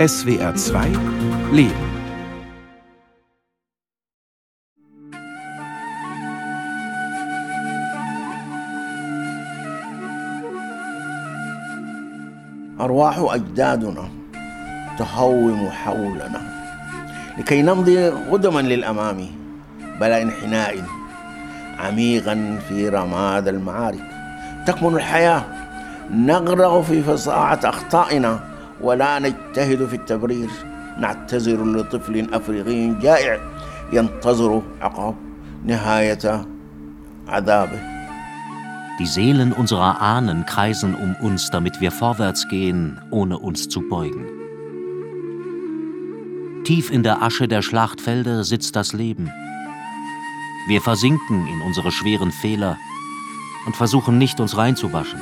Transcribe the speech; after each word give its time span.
SWR 0.00 0.56
2 0.56 1.52
Leben. 1.52 1.90
أرواح 12.80 13.18
أجدادنا 13.18 14.08
تهوم 14.98 15.70
حولنا 15.70 16.40
لكي 17.38 17.62
نمضي 17.62 18.08
قدما 18.08 18.60
للأمام 18.60 19.26
بلا 20.00 20.22
انحناء 20.22 20.82
عميقا 21.78 22.58
في 22.68 22.88
رماد 22.88 23.48
المعارك 23.48 24.04
تكمن 24.66 24.94
الحياة 24.96 25.42
نغرق 26.10 26.80
في 26.80 27.02
فظاعة 27.02 27.60
أخطائنا 27.64 28.49
ولا 28.81 29.19
نجتهد 29.19 29.85
في 29.85 29.95
التبرير 29.95 30.49
نعتذر 30.99 31.65
لطفل 31.65 32.33
أفريقي 32.33 32.99
جائع 33.01 33.39
ينتظر 33.93 34.61
عقاب 34.81 35.15
نهاية 35.65 36.45
عذابه 37.27 37.95
Die 38.97 39.07
Seelen 39.07 39.51
unserer 39.51 40.01
Ahnen 40.01 40.45
kreisen 40.45 40.95
um 40.95 41.15
uns, 41.15 41.51
damit 41.51 41.81
wir 41.81 41.91
vorwärts 41.91 42.47
gehen, 42.47 42.97
ohne 43.11 43.37
uns 43.37 43.67
zu 43.67 43.81
beugen. 43.81 44.25
Tief 46.63 46.89
in 46.89 47.03
der 47.03 47.21
Asche 47.21 47.49
der 47.49 47.61
Schlachtfelder 47.61 48.45
sitzt 48.45 48.77
das 48.77 48.93
Leben. 48.93 49.29
Wir 50.69 50.79
versinken 50.81 51.45
in 51.45 51.61
unsere 51.61 51.91
schweren 51.91 52.31
Fehler 52.31 52.77
und 53.65 53.75
versuchen 53.75 54.17
nicht, 54.17 54.39
uns 54.39 54.55
reinzuwaschen. 54.55 55.19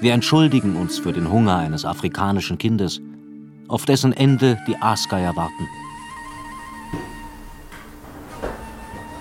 Wir 0.00 0.12
entschuldigen 0.12 0.76
uns 0.76 0.98
für 0.98 1.12
den 1.12 1.30
Hunger 1.30 1.56
eines 1.56 1.86
afrikanischen 1.86 2.58
Kindes, 2.58 3.00
auf 3.66 3.86
dessen 3.86 4.12
Ende 4.12 4.58
die 4.68 4.76
Aasgeier 4.76 5.34
warten. 5.36 5.68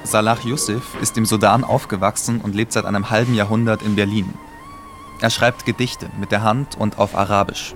Salah 0.03 0.37
Youssef 0.43 0.83
ist 1.01 1.17
im 1.17 1.25
Sudan 1.25 1.63
aufgewachsen 1.63 2.41
und 2.41 2.55
lebt 2.55 2.73
seit 2.73 2.85
einem 2.85 3.09
halben 3.09 3.33
Jahrhundert 3.33 3.81
in 3.83 3.95
Berlin. 3.95 4.33
Er 5.21 5.29
schreibt 5.29 5.65
Gedichte 5.65 6.09
mit 6.19 6.31
der 6.31 6.43
Hand 6.43 6.77
und 6.77 6.99
auf 6.99 7.15
Arabisch. 7.15 7.73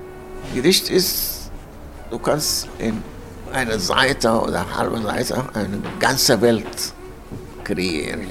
Gedicht 0.54 0.90
ist, 0.90 1.52
du 2.12 2.20
kannst 2.20 2.68
in 2.80 3.02
einer 3.54 3.80
Seite 3.80 4.30
oder 4.42 4.66
halbe 4.78 5.02
Seite 5.02 5.46
eine 5.54 5.82
ganze 6.00 6.40
Welt 6.42 6.94
kreieren. 7.64 8.28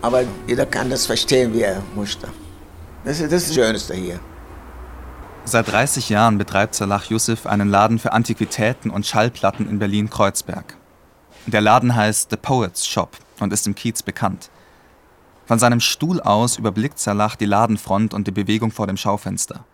Aber 0.00 0.22
jeder 0.46 0.64
kann 0.64 0.88
das 0.88 1.04
verstehen, 1.04 1.52
wie 1.52 1.60
er 1.60 1.82
möchte. 1.94 2.28
Das 3.06 3.20
ist 3.20 3.32
das 3.32 3.54
Schönste 3.54 3.94
hier. 3.94 4.18
Seit 5.44 5.70
30 5.70 6.08
Jahren 6.08 6.38
betreibt 6.38 6.74
Salah 6.74 7.00
Youssef 7.08 7.46
einen 7.46 7.68
Laden 7.68 8.00
für 8.00 8.12
Antiquitäten 8.12 8.90
und 8.90 9.06
Schallplatten 9.06 9.70
in 9.70 9.78
Berlin-Kreuzberg. 9.78 10.76
Der 11.46 11.60
Laden 11.60 11.94
heißt 11.94 12.30
The 12.30 12.36
Poets 12.36 12.84
Shop 12.84 13.16
und 13.38 13.52
ist 13.52 13.68
im 13.68 13.76
Kiez 13.76 14.02
bekannt. 14.02 14.50
Von 15.44 15.60
seinem 15.60 15.78
Stuhl 15.78 16.20
aus 16.20 16.58
überblickt 16.58 16.98
Salah 16.98 17.30
die 17.38 17.46
Ladenfront 17.46 18.12
und 18.12 18.26
die 18.26 18.32
Bewegung 18.32 18.72
vor 18.72 18.88
dem 18.88 18.96
Schaufenster. 18.96 19.64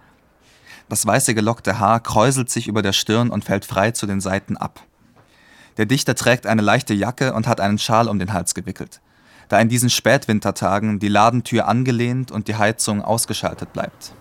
Das 0.90 1.06
weiße 1.06 1.34
gelockte 1.34 1.78
Haar 1.78 2.00
kräuselt 2.00 2.50
sich 2.50 2.68
über 2.68 2.82
der 2.82 2.92
Stirn 2.92 3.30
und 3.30 3.46
fällt 3.46 3.64
frei 3.64 3.92
zu 3.92 4.04
den 4.06 4.20
Seiten 4.20 4.58
ab. 4.58 4.82
Der 5.78 5.86
Dichter 5.86 6.14
trägt 6.14 6.46
eine 6.46 6.60
leichte 6.60 6.92
Jacke 6.92 7.32
und 7.32 7.48
hat 7.48 7.62
einen 7.62 7.78
Schal 7.78 8.08
um 8.08 8.18
den 8.18 8.34
Hals 8.34 8.54
gewickelt, 8.54 9.00
da 9.52 9.60
in 9.60 9.68
diesen 9.68 9.90
Spätwintertagen 9.90 10.98
die 10.98 11.08
Ladentür 11.08 11.68
angelehnt 11.68 12.30
und 12.30 12.48
die 12.48 12.56
Heizung 12.56 13.02
ausgeschaltet 13.02 13.70
bleibt. 13.74 14.12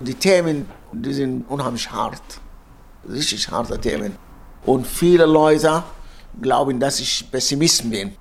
Die 0.00 0.14
Themen, 0.14 0.66
die 0.92 1.14
sind 1.14 1.48
unheimlich 1.48 1.90
hart, 1.90 2.22
richtig 3.08 3.50
harte 3.50 3.80
Themen. 3.80 4.12
Und 4.66 4.86
viele 4.86 5.24
Leute 5.24 5.82
glauben, 6.42 6.78
dass 6.78 7.00
ich 7.00 7.26
Pessimist 7.30 7.90
bin. 7.90 8.12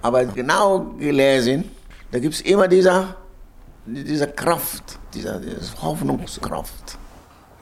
Aber 0.00 0.24
genau 0.24 0.80
gelesen, 0.98 1.70
da 2.10 2.18
gibt 2.18 2.34
es 2.34 2.40
immer 2.40 2.66
diese, 2.66 3.14
diese 3.86 4.26
Kraft, 4.26 4.98
diese, 5.14 5.40
diese 5.40 5.80
Hoffnungskraft. 5.80 6.98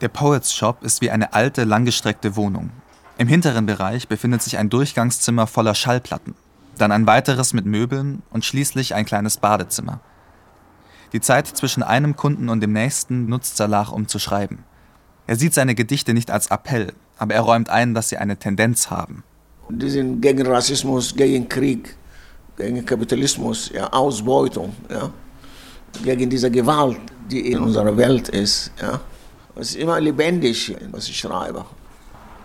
Der 0.01 0.07
Poets 0.07 0.51
Shop 0.51 0.81
ist 0.81 1.01
wie 1.01 1.11
eine 1.11 1.33
alte, 1.33 1.63
langgestreckte 1.63 2.35
Wohnung. 2.35 2.71
Im 3.19 3.27
hinteren 3.27 3.67
Bereich 3.67 4.07
befindet 4.07 4.41
sich 4.41 4.57
ein 4.57 4.71
Durchgangszimmer 4.71 5.45
voller 5.45 5.75
Schallplatten, 5.75 6.33
dann 6.77 6.91
ein 6.91 7.07
weiteres 7.07 7.53
mit 7.53 7.65
Möbeln 7.65 8.23
und 8.31 8.45
schließlich 8.45 8.95
ein 8.95 9.05
kleines 9.05 9.37
Badezimmer. 9.37 9.99
Die 11.13 11.21
Zeit 11.21 11.47
zwischen 11.47 11.83
einem 11.83 12.15
Kunden 12.15 12.49
und 12.49 12.61
dem 12.61 12.73
nächsten 12.73 13.27
nutzt 13.27 13.57
Salah, 13.57 13.89
um 13.89 14.07
zu 14.07 14.17
schreiben. 14.19 14.63
Er 15.27 15.35
sieht 15.35 15.53
seine 15.53 15.75
Gedichte 15.75 16.13
nicht 16.13 16.31
als 16.31 16.47
Appell, 16.47 16.93
aber 17.17 17.33
er 17.33 17.41
räumt 17.41 17.69
ein, 17.69 17.93
dass 17.93 18.09
sie 18.09 18.17
eine 18.17 18.37
Tendenz 18.37 18.89
haben 18.89 19.23
die 19.71 19.89
sind 19.89 20.21
gegen 20.21 20.45
Rassismus, 20.45 21.15
gegen 21.15 21.47
Krieg, 21.47 21.95
gegen 22.57 22.85
Kapitalismus, 22.85 23.71
ja, 23.73 23.87
Ausbeutung, 23.91 24.75
ja, 24.89 25.09
gegen 26.03 26.29
diese 26.29 26.49
Gewalt, 26.51 26.99
die 27.29 27.51
in 27.51 27.59
unserer 27.59 27.95
Welt 27.95 28.29
ist. 28.29 28.71
Ja. 28.81 28.99
Es 29.55 29.71
ist 29.71 29.75
immer 29.75 29.99
lebendig, 29.99 30.75
was 30.91 31.07
ich 31.09 31.17
schreibe. 31.17 31.65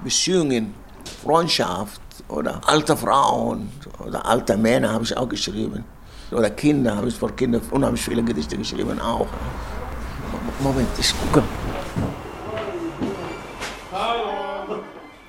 Beziehungen, 0.03 0.75
Freundschaft 1.23 2.01
oder 2.29 2.61
alte 2.67 2.97
Frauen 2.97 3.71
oder 4.05 4.27
alte 4.27 4.57
Männer 4.57 4.93
habe 4.93 5.05
ich 5.05 5.17
auch 5.17 5.29
geschrieben. 5.29 5.85
Oder 6.31 6.51
Kinder 6.51 6.97
habe 6.97 7.09
ich 7.09 7.17
vor 7.17 7.31
Kindern 7.37 7.63
unheimlich 7.71 8.03
viele 8.03 8.23
Gedichte 8.23 8.57
geschrieben 8.57 9.01
auch. 9.01 9.29
Moment, 10.61 10.89
ich 10.99 11.15
gucke. 11.21 11.43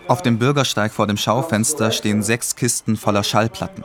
Auf 0.08 0.22
dem 0.22 0.40
Bürgersteig 0.40 0.94
vor 0.94 1.06
dem 1.06 1.18
Schaufenster 1.18 1.92
stehen 1.92 2.24
sechs 2.24 2.56
Kisten 2.56 2.96
voller 2.96 3.24
Schallplatten. 3.24 3.84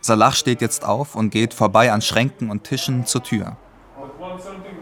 Salah 0.00 0.32
steht 0.32 0.60
jetzt 0.60 0.84
auf 0.84 1.14
und 1.14 1.30
geht 1.30 1.54
vorbei 1.54 1.92
an 1.92 2.02
Schränken 2.02 2.50
und 2.50 2.64
Tischen 2.64 3.06
zur 3.06 3.22
Tür. 3.22 3.56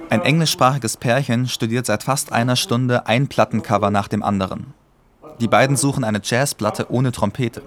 Ein 0.08 0.22
englischsprachiges 0.22 0.96
Pärchen 0.96 1.48
studiert 1.48 1.86
seit 1.86 2.04
fast 2.04 2.32
einer 2.32 2.56
Stunde 2.56 3.06
ein 3.06 3.28
Plattencover 3.28 3.90
nach 3.90 4.08
dem 4.08 4.22
anderen. 4.22 4.72
Die 5.40 5.48
beiden 5.48 5.76
suchen 5.76 6.04
eine 6.04 6.20
Jazzplatte 6.22 6.86
ohne 6.90 7.12
Trompete. 7.12 7.62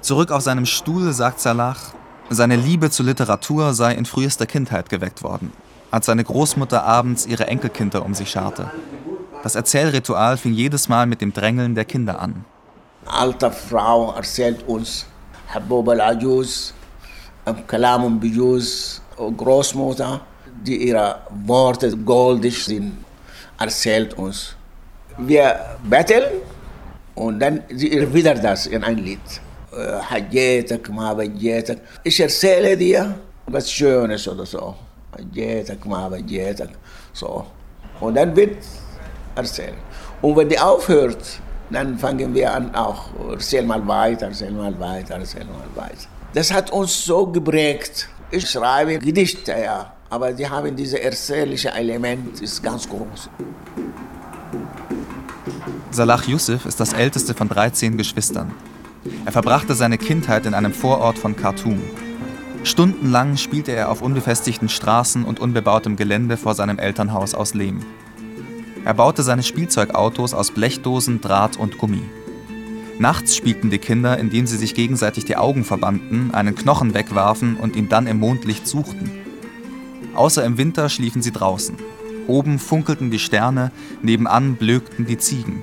Zurück 0.00 0.30
auf 0.30 0.42
seinem 0.42 0.66
Stuhl 0.66 1.12
sagt 1.12 1.40
Salah, 1.40 1.76
seine 2.30 2.56
Liebe 2.56 2.90
zur 2.90 3.06
Literatur 3.06 3.74
sei 3.74 3.94
in 3.94 4.04
frühester 4.06 4.46
Kindheit 4.46 4.88
geweckt 4.88 5.22
worden, 5.22 5.52
als 5.90 6.06
seine 6.06 6.22
Großmutter 6.22 6.84
abends 6.84 7.26
ihre 7.26 7.48
Enkelkinder 7.48 8.04
um 8.04 8.14
sich 8.14 8.30
scharte. 8.30 8.70
Das 9.42 9.56
Erzählritual 9.56 10.36
fing 10.36 10.52
jedes 10.52 10.88
Mal 10.88 11.06
mit 11.06 11.20
dem 11.20 11.32
Drängeln 11.32 11.74
der 11.74 11.84
Kinder 11.84 12.20
an. 12.20 12.44
Alte 13.06 13.50
Frau 13.50 14.12
erzählt 14.12 14.62
uns 14.68 15.06
Habub 15.52 15.88
al-Ajuz, 15.88 16.74
Kalam 17.66 18.20
Bijuz, 18.20 19.02
Großmutter, 19.16 20.20
die 20.62 20.88
ihre 20.88 21.22
Worte 21.46 21.96
goldig 21.96 22.64
sind, 22.64 23.04
erzählt 23.60 24.14
uns. 24.14 24.56
Wir 25.18 25.60
betteln 25.84 26.24
und 27.14 27.38
dann 27.38 27.62
sie 27.68 27.92
erwidert 27.96 28.42
das 28.42 28.66
in 28.66 28.82
ein 28.82 28.98
Lied. 28.98 29.20
Hajjetak, 30.10 30.88
ma 30.88 31.16
Ich 32.02 32.18
erzähle 32.18 32.76
dir 32.76 33.14
was 33.46 33.70
Schönes 33.70 34.26
oder 34.26 34.44
so. 34.44 34.74
Hajjetak, 35.16 35.84
ma 35.86 36.10
So. 37.12 37.46
Und 38.00 38.14
dann 38.14 38.34
wird 38.34 38.56
erzählen. 39.36 39.76
Und 40.22 40.36
wenn 40.36 40.48
die 40.48 40.58
aufhört, 40.58 41.40
dann 41.70 41.98
fangen 41.98 42.34
wir 42.34 42.52
an 42.52 42.74
auch, 42.74 43.10
erzähl 43.30 43.62
mal 43.62 43.86
weiter, 43.86 44.26
erzähl 44.26 44.50
mal 44.50 44.78
weiter, 44.80 45.14
erzähl 45.14 45.44
mal 45.44 45.68
weiter. 45.76 46.08
Das 46.34 46.52
hat 46.52 46.70
uns 46.72 47.04
so 47.04 47.26
geprägt. 47.26 48.08
Ich 48.30 48.48
schreibe 48.48 48.98
Gedichte, 48.98 49.52
ja, 49.52 49.92
aber 50.10 50.32
die 50.32 50.48
haben 50.48 50.74
dieses 50.74 50.98
erzählische 50.98 51.70
Element, 51.70 52.42
ist 52.42 52.62
ganz 52.62 52.88
groß. 52.88 53.30
Salah 55.92 56.20
Youssef 56.26 56.66
ist 56.66 56.80
das 56.80 56.92
älteste 56.92 57.32
von 57.32 57.48
13 57.48 57.96
Geschwistern. 57.96 58.50
Er 59.24 59.32
verbrachte 59.32 59.74
seine 59.74 59.98
Kindheit 59.98 60.46
in 60.46 60.54
einem 60.54 60.72
Vorort 60.74 61.16
von 61.16 61.36
Khartoum. 61.36 61.80
Stundenlang 62.64 63.36
spielte 63.36 63.72
er 63.72 63.90
auf 63.90 64.02
unbefestigten 64.02 64.68
Straßen 64.68 65.24
und 65.24 65.40
unbebautem 65.40 65.96
Gelände 65.96 66.36
vor 66.36 66.54
seinem 66.54 66.78
Elternhaus 66.78 67.34
aus 67.34 67.54
Lehm. 67.54 67.80
Er 68.84 68.94
baute 68.94 69.22
seine 69.22 69.42
Spielzeugautos 69.42 70.34
aus 70.34 70.50
Blechdosen, 70.50 71.20
Draht 71.20 71.56
und 71.56 71.78
Gummi. 71.78 72.02
Nachts 72.98 73.36
spielten 73.36 73.70
die 73.70 73.78
Kinder, 73.78 74.18
indem 74.18 74.46
sie 74.46 74.58
sich 74.58 74.74
gegenseitig 74.74 75.24
die 75.24 75.36
Augen 75.36 75.64
verbanden, 75.64 76.30
einen 76.32 76.54
Knochen 76.54 76.92
wegwarfen 76.92 77.56
und 77.56 77.76
ihn 77.76 77.88
dann 77.88 78.06
im 78.06 78.18
Mondlicht 78.18 78.66
suchten. 78.66 79.19
Außer 80.14 80.44
im 80.44 80.58
Winter 80.58 80.88
schliefen 80.88 81.22
sie 81.22 81.32
draußen. 81.32 81.76
Oben 82.26 82.58
funkelten 82.58 83.10
die 83.10 83.18
Sterne, 83.18 83.72
nebenan 84.02 84.56
blökten 84.56 85.06
die 85.06 85.18
Ziegen, 85.18 85.62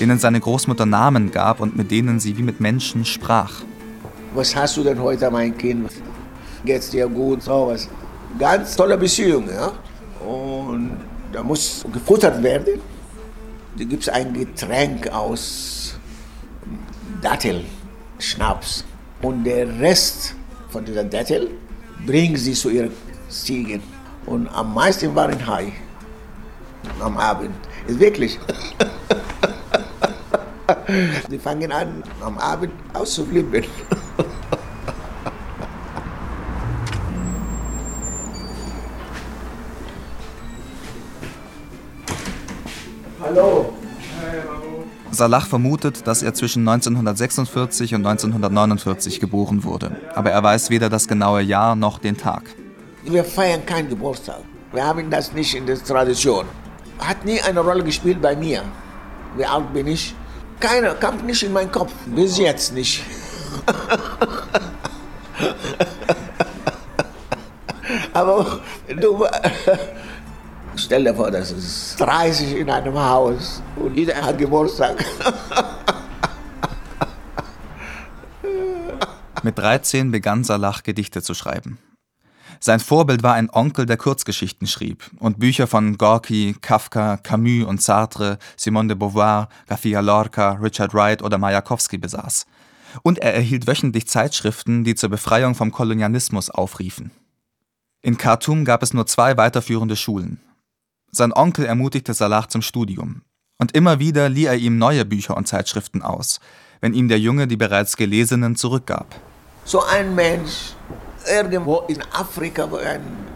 denen 0.00 0.18
seine 0.18 0.40
Großmutter 0.40 0.86
Namen 0.86 1.30
gab 1.30 1.60
und 1.60 1.76
mit 1.76 1.90
denen 1.90 2.20
sie 2.20 2.38
wie 2.38 2.42
mit 2.42 2.60
Menschen 2.60 3.04
sprach. 3.04 3.62
Was 4.34 4.54
hast 4.54 4.76
du 4.76 4.84
denn 4.84 5.00
heute, 5.00 5.30
mein 5.30 5.56
Kind? 5.56 5.90
Geht's 6.64 6.90
dir 6.90 7.08
gut? 7.08 7.42
So 7.42 7.68
was. 7.68 7.88
Ganz 8.38 8.76
tolle 8.76 8.96
Beziehung, 8.96 9.48
ja. 9.48 9.72
Und 10.26 10.92
Da 11.32 11.42
muss 11.42 11.84
gefuttert 11.92 12.42
werden. 12.42 12.80
Da 13.76 13.84
gibt 13.84 14.04
es 14.04 14.08
ein 14.08 14.32
Getränk 14.32 15.06
aus 15.08 15.98
Dattel, 17.20 17.64
Schnaps. 18.18 18.84
Und 19.20 19.44
der 19.44 19.68
Rest 19.80 20.34
von 20.70 20.84
dieser 20.84 21.04
Dattel 21.04 21.50
bringen 22.06 22.36
sie 22.36 22.54
zu 22.54 22.70
ihren 22.70 22.90
Ziegen. 23.28 23.82
Und 24.26 24.48
am 24.48 24.74
meisten 24.74 25.14
waren 25.14 25.46
Hai 25.46 25.72
am 27.00 27.16
Abend. 27.16 27.54
Ist 27.86 28.00
wirklich. 28.00 28.38
Die 31.30 31.38
fangen 31.38 31.70
an, 31.72 32.02
am 32.20 32.38
Abend 32.38 32.72
auszuflippen. 32.92 33.64
Hallo. 43.22 43.72
Salah 45.10 45.40
vermutet, 45.40 46.06
dass 46.06 46.22
er 46.22 46.34
zwischen 46.34 46.68
1946 46.68 47.94
und 47.94 48.06
1949 48.06 49.18
geboren 49.18 49.64
wurde, 49.64 49.96
aber 50.14 50.30
er 50.30 50.42
weiß 50.42 50.68
weder 50.68 50.90
das 50.90 51.08
genaue 51.08 51.40
Jahr 51.40 51.74
noch 51.74 51.98
den 51.98 52.18
Tag. 52.18 52.54
Wir 53.08 53.24
feiern 53.24 53.64
keinen 53.64 53.88
Geburtstag. 53.88 54.40
Wir 54.72 54.84
haben 54.84 55.08
das 55.08 55.32
nicht 55.32 55.54
in 55.54 55.64
der 55.64 55.82
Tradition. 55.82 56.44
Hat 56.98 57.24
nie 57.24 57.40
eine 57.40 57.60
Rolle 57.60 57.84
gespielt 57.84 58.20
bei 58.20 58.34
mir. 58.34 58.62
Wie 59.36 59.44
alt 59.44 59.72
bin 59.72 59.86
ich? 59.86 60.12
Keiner, 60.58 60.94
kam 60.94 61.18
nicht 61.24 61.42
in 61.44 61.52
meinen 61.52 61.70
Kopf. 61.70 61.92
Bis 62.06 62.36
jetzt 62.38 62.72
nicht. 62.72 63.04
Aber 68.12 68.60
du, 68.88 69.24
stell 70.74 71.04
dir 71.04 71.14
vor, 71.14 71.30
das 71.30 71.52
ist 71.52 72.00
30 72.00 72.56
in 72.56 72.70
einem 72.70 72.98
Haus 72.98 73.62
und 73.76 73.94
jeder 73.94 74.16
hat 74.16 74.36
Geburtstag. 74.38 74.96
Mit 79.42 79.58
13 79.58 80.10
begann 80.10 80.42
Salah 80.42 80.74
Gedichte 80.82 81.22
zu 81.22 81.34
schreiben. 81.34 81.78
Sein 82.60 82.80
Vorbild 82.80 83.22
war 83.22 83.34
ein 83.34 83.50
Onkel, 83.50 83.86
der 83.86 83.96
Kurzgeschichten 83.96 84.66
schrieb 84.66 85.10
und 85.18 85.38
Bücher 85.38 85.66
von 85.66 85.98
Gorky, 85.98 86.56
Kafka, 86.60 87.16
Camus 87.18 87.66
und 87.66 87.82
Sartre, 87.82 88.38
Simone 88.56 88.88
de 88.88 88.96
Beauvoir, 88.96 89.48
García 89.68 90.00
Lorca, 90.00 90.52
Richard 90.52 90.94
Wright 90.94 91.22
oder 91.22 91.38
Majakowski 91.38 91.98
besaß. 91.98 92.46
Und 93.02 93.18
er 93.18 93.34
erhielt 93.34 93.66
wöchentlich 93.66 94.08
Zeitschriften, 94.08 94.84
die 94.84 94.94
zur 94.94 95.10
Befreiung 95.10 95.54
vom 95.54 95.70
Kolonialismus 95.70 96.50
aufriefen. 96.50 97.10
In 98.02 98.16
Khartoum 98.16 98.64
gab 98.64 98.82
es 98.82 98.94
nur 98.94 99.06
zwei 99.06 99.36
weiterführende 99.36 99.96
Schulen. 99.96 100.40
Sein 101.10 101.32
Onkel 101.32 101.66
ermutigte 101.66 102.14
Salah 102.14 102.48
zum 102.48 102.62
Studium. 102.62 103.22
Und 103.58 103.74
immer 103.74 103.98
wieder 103.98 104.28
lieh 104.28 104.44
er 104.44 104.56
ihm 104.56 104.78
neue 104.78 105.04
Bücher 105.04 105.36
und 105.36 105.48
Zeitschriften 105.48 106.02
aus, 106.02 106.40
wenn 106.80 106.94
ihm 106.94 107.08
der 107.08 107.18
Junge 107.18 107.46
die 107.46 107.56
bereits 107.56 107.96
gelesenen 107.96 108.54
zurückgab. 108.56 109.18
So 109.64 109.82
ein 109.82 110.14
Mensch 110.14 110.74
irgendwo 111.28 111.82
in 111.88 112.02
Afrika 112.12 112.64
ein 112.64 113.26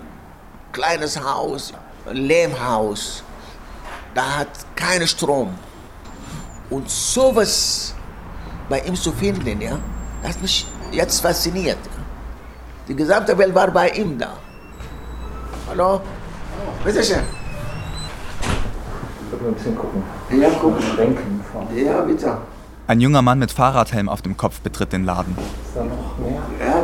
kleines 0.73 1.21
Haus, 1.23 1.73
ein 2.09 2.17
Lehmhaus. 2.17 3.23
Da 4.15 4.39
hat 4.39 4.49
keinen 4.75 5.07
Strom. 5.07 5.55
Und 6.69 6.89
sowas 6.91 7.95
bei 8.69 8.81
ihm 8.81 8.95
zu 8.95 9.13
finden, 9.13 9.61
ja, 9.61 9.79
das 10.23 10.41
mich 10.41 10.67
jetzt 10.93 11.21
fasziniert. 11.21 11.79
Die 12.89 12.95
gesamte 12.95 13.37
Welt 13.37 13.55
war 13.55 13.71
bei 13.71 13.91
ihm 13.91 14.19
da. 14.19 14.37
Hallo? 15.69 16.01
Bitte 16.85 17.03
schön. 17.03 17.23
Ich 19.33 19.47
ein 19.47 19.55
bisschen 19.55 19.77
gucken. 19.77 20.03
Ja, 20.31 20.51
gucken. 20.51 20.83
Schränken 20.83 21.45
vorne. 21.53 21.81
Ja, 21.81 22.01
bitte. 22.01 22.39
Ein 22.87 23.01
junger 23.01 23.23
Mann 23.23 23.39
mit 23.39 23.53
Fahrradhelm 23.53 24.09
auf 24.09 24.23
dem 24.23 24.37
Kopf 24.37 24.61
betritt 24.61 24.93
den 24.93 25.05
Laden. 25.05 25.37
Ist 25.39 25.77
da 25.77 25.85
noch 25.85 26.19
mehr? 26.19 26.43
Ja. 26.59 26.83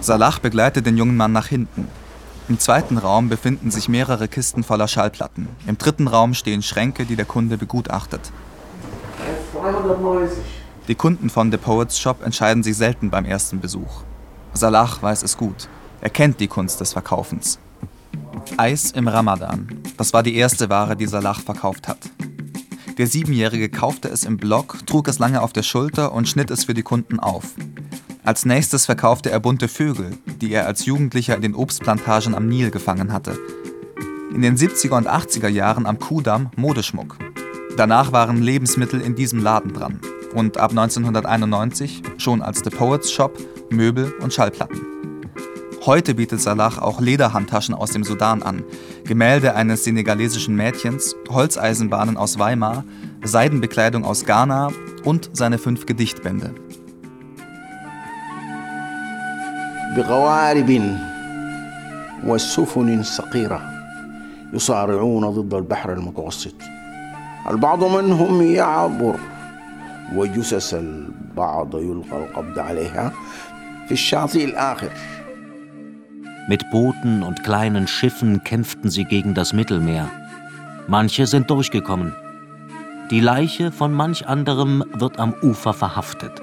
Salah 0.00 0.34
begleitet 0.40 0.86
den 0.86 0.96
jungen 0.96 1.16
Mann 1.16 1.32
nach 1.32 1.46
hinten. 1.46 1.86
Im 2.48 2.58
zweiten 2.58 2.96
Raum 2.96 3.28
befinden 3.28 3.70
sich 3.70 3.88
mehrere 3.88 4.28
Kisten 4.28 4.64
voller 4.64 4.88
Schallplatten. 4.88 5.46
Im 5.66 5.76
dritten 5.76 6.08
Raum 6.08 6.32
stehen 6.34 6.62
Schränke, 6.62 7.04
die 7.04 7.16
der 7.16 7.26
Kunde 7.26 7.58
begutachtet. 7.58 8.32
290. 9.52 10.38
Die 10.88 10.94
Kunden 10.94 11.28
von 11.28 11.52
The 11.52 11.58
Poets 11.58 12.00
Shop 12.00 12.24
entscheiden 12.24 12.62
sich 12.62 12.76
selten 12.76 13.10
beim 13.10 13.26
ersten 13.26 13.60
Besuch. 13.60 14.02
Salah 14.54 14.90
weiß 15.00 15.22
es 15.22 15.36
gut. 15.36 15.68
Er 16.00 16.10
kennt 16.10 16.40
die 16.40 16.48
Kunst 16.48 16.80
des 16.80 16.94
Verkaufens. 16.94 17.58
Eis 18.56 18.90
im 18.92 19.06
Ramadan. 19.06 19.68
Das 19.98 20.14
war 20.14 20.22
die 20.22 20.34
erste 20.34 20.70
Ware, 20.70 20.96
die 20.96 21.06
Salah 21.06 21.34
verkauft 21.34 21.88
hat. 21.88 21.98
Der 22.96 23.06
Siebenjährige 23.06 23.68
kaufte 23.68 24.08
es 24.08 24.24
im 24.24 24.38
Block, 24.38 24.78
trug 24.86 25.08
es 25.08 25.18
lange 25.18 25.42
auf 25.42 25.52
der 25.52 25.62
Schulter 25.62 26.12
und 26.12 26.28
schnitt 26.28 26.50
es 26.50 26.64
für 26.64 26.74
die 26.74 26.82
Kunden 26.82 27.20
auf. 27.20 27.44
Als 28.30 28.44
nächstes 28.44 28.86
verkaufte 28.86 29.32
er 29.32 29.40
bunte 29.40 29.66
Vögel, 29.66 30.16
die 30.40 30.52
er 30.52 30.68
als 30.68 30.86
Jugendlicher 30.86 31.34
in 31.34 31.42
den 31.42 31.56
Obstplantagen 31.56 32.36
am 32.36 32.46
Nil 32.46 32.70
gefangen 32.70 33.12
hatte. 33.12 33.36
In 34.32 34.40
den 34.40 34.56
70er 34.56 34.96
und 34.96 35.08
80er 35.10 35.48
Jahren 35.48 35.84
am 35.84 35.98
Kudamm 35.98 36.48
Modeschmuck. 36.54 37.18
Danach 37.76 38.12
waren 38.12 38.40
Lebensmittel 38.40 39.00
in 39.00 39.16
diesem 39.16 39.42
Laden 39.42 39.72
dran. 39.72 40.00
Und 40.32 40.58
ab 40.58 40.70
1991, 40.70 42.02
schon 42.18 42.40
als 42.40 42.60
The 42.62 42.70
Poets 42.70 43.10
Shop, 43.10 43.36
Möbel 43.68 44.14
und 44.22 44.32
Schallplatten. 44.32 44.80
Heute 45.84 46.14
bietet 46.14 46.40
Salah 46.40 46.80
auch 46.80 47.00
Lederhandtaschen 47.00 47.74
aus 47.74 47.90
dem 47.90 48.04
Sudan 48.04 48.44
an, 48.44 48.62
Gemälde 49.06 49.56
eines 49.56 49.82
senegalesischen 49.82 50.54
Mädchens, 50.54 51.16
Holzeisenbahnen 51.28 52.16
aus 52.16 52.38
Weimar, 52.38 52.84
Seidenbekleidung 53.24 54.04
aus 54.04 54.24
Ghana 54.24 54.70
und 55.04 55.30
seine 55.32 55.58
fünf 55.58 55.86
Gedichtbände. 55.86 56.54
بقوارب 59.95 60.97
وسفن 62.23 63.03
صقيرة 63.03 63.61
يصارعون 64.53 65.29
ضد 65.29 65.53
البحر 65.53 65.93
المتوسط 65.93 66.55
البعض 67.49 67.83
منهم 67.83 68.41
يعبر 68.41 69.15
وجثث 70.15 70.73
البعض 70.73 71.75
يلقى 71.75 72.17
القبض 72.17 72.59
عليها 72.59 73.11
في 73.87 73.91
الشاطئ 73.91 74.45
الآخر 74.45 74.89
Mit 76.47 76.69
Booten 76.69 77.23
und 77.23 77.41
kleinen 77.43 77.87
Schiffen 77.87 78.43
kämpften 78.43 78.91
sie 78.91 79.05
gegen 79.05 79.33
das 79.33 79.51
Mittelmeer. 79.51 80.11
Manche 80.87 81.25
sind 81.25 81.49
durchgekommen. 81.49 82.13
Die 83.09 83.19
Leiche 83.19 83.71
von 83.71 83.91
manch 83.91 84.27
anderem 84.27 84.83
wird 84.93 85.17
am 85.17 85.33
Ufer 85.41 85.73
verhaftet. 85.73 86.39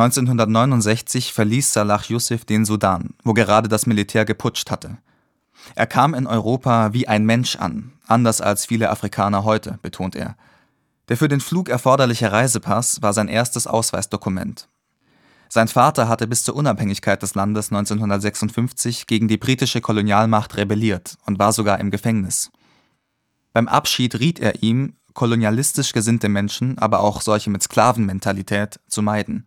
1969 0.00 1.32
verließ 1.32 1.72
Salah 1.72 2.00
Youssef 2.06 2.44
den 2.44 2.64
Sudan, 2.64 3.14
wo 3.24 3.32
gerade 3.32 3.68
das 3.68 3.86
Militär 3.86 4.24
geputscht 4.24 4.70
hatte. 4.70 4.98
Er 5.74 5.86
kam 5.86 6.14
in 6.14 6.26
Europa 6.26 6.92
wie 6.92 7.08
ein 7.08 7.24
Mensch 7.24 7.56
an, 7.56 7.92
anders 8.06 8.40
als 8.40 8.66
viele 8.66 8.90
Afrikaner 8.90 9.44
heute, 9.44 9.78
betont 9.82 10.14
er. 10.14 10.36
Der 11.08 11.16
für 11.16 11.28
den 11.28 11.40
Flug 11.40 11.68
erforderliche 11.68 12.30
Reisepass 12.30 13.00
war 13.00 13.12
sein 13.12 13.28
erstes 13.28 13.66
Ausweisdokument. 13.66 14.68
Sein 15.48 15.68
Vater 15.68 16.08
hatte 16.08 16.26
bis 16.26 16.42
zur 16.42 16.56
Unabhängigkeit 16.56 17.22
des 17.22 17.34
Landes 17.34 17.70
1956 17.70 19.06
gegen 19.06 19.28
die 19.28 19.38
britische 19.38 19.80
Kolonialmacht 19.80 20.56
rebelliert 20.56 21.16
und 21.24 21.38
war 21.38 21.52
sogar 21.52 21.78
im 21.80 21.90
Gefängnis. 21.90 22.50
Beim 23.52 23.68
Abschied 23.68 24.18
riet 24.18 24.40
er 24.40 24.62
ihm, 24.62 24.96
kolonialistisch 25.14 25.92
gesinnte 25.92 26.28
Menschen, 26.28 26.76
aber 26.78 27.00
auch 27.00 27.22
solche 27.22 27.50
mit 27.50 27.62
Sklavenmentalität, 27.62 28.80
zu 28.88 29.02
meiden. 29.02 29.46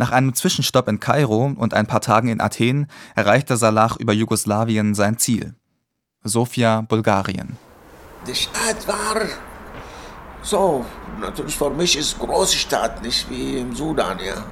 Nach 0.00 0.12
einem 0.12 0.32
Zwischenstopp 0.34 0.88
in 0.88 0.98
Kairo 0.98 1.52
und 1.54 1.74
ein 1.74 1.86
paar 1.86 2.00
Tagen 2.00 2.28
in 2.28 2.40
Athen 2.40 2.86
erreichte 3.14 3.58
Salah 3.58 3.96
über 3.98 4.14
Jugoslawien 4.14 4.94
sein 4.94 5.18
Ziel. 5.18 5.54
Sofia, 6.24 6.80
Bulgarien. 6.80 7.58
Die 8.26 8.34
Stadt 8.34 8.88
war 8.88 9.20
so, 10.42 10.86
natürlich 11.20 11.54
für 11.54 11.68
mich 11.68 11.98
ist 11.98 12.18
große 12.18 12.56
Stadt, 12.56 13.02
nicht 13.02 13.28
wie 13.28 13.58
im 13.58 13.76
Sudan, 13.76 14.18
ja. 14.24 14.42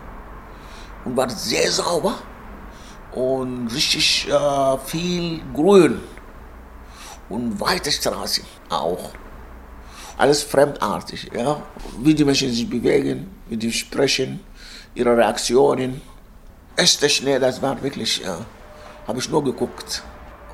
Und 1.06 1.16
war 1.16 1.30
sehr 1.30 1.72
sauber 1.72 2.16
und 3.12 3.68
richtig 3.68 4.28
äh, 4.28 4.78
viel 4.84 5.40
Grün 5.54 5.98
und 7.30 7.58
weite 7.58 7.90
Straßen 7.90 8.44
auch. 8.68 9.12
Alles 10.18 10.42
fremdartig, 10.42 11.30
ja. 11.34 11.62
Wie 12.02 12.14
die 12.14 12.26
Menschen 12.26 12.52
sich 12.52 12.68
bewegen, 12.68 13.30
wie 13.48 13.56
die 13.56 13.72
sprechen 13.72 14.40
ihre 14.94 15.16
Reaktionen. 15.16 16.00
Echter 16.76 17.08
Schnee, 17.08 17.38
das 17.38 17.60
war 17.60 17.82
wirklich, 17.82 18.20
ja, 18.24 18.38
habe 19.06 19.18
ich 19.18 19.28
nur 19.28 19.42
geguckt. 19.42 20.02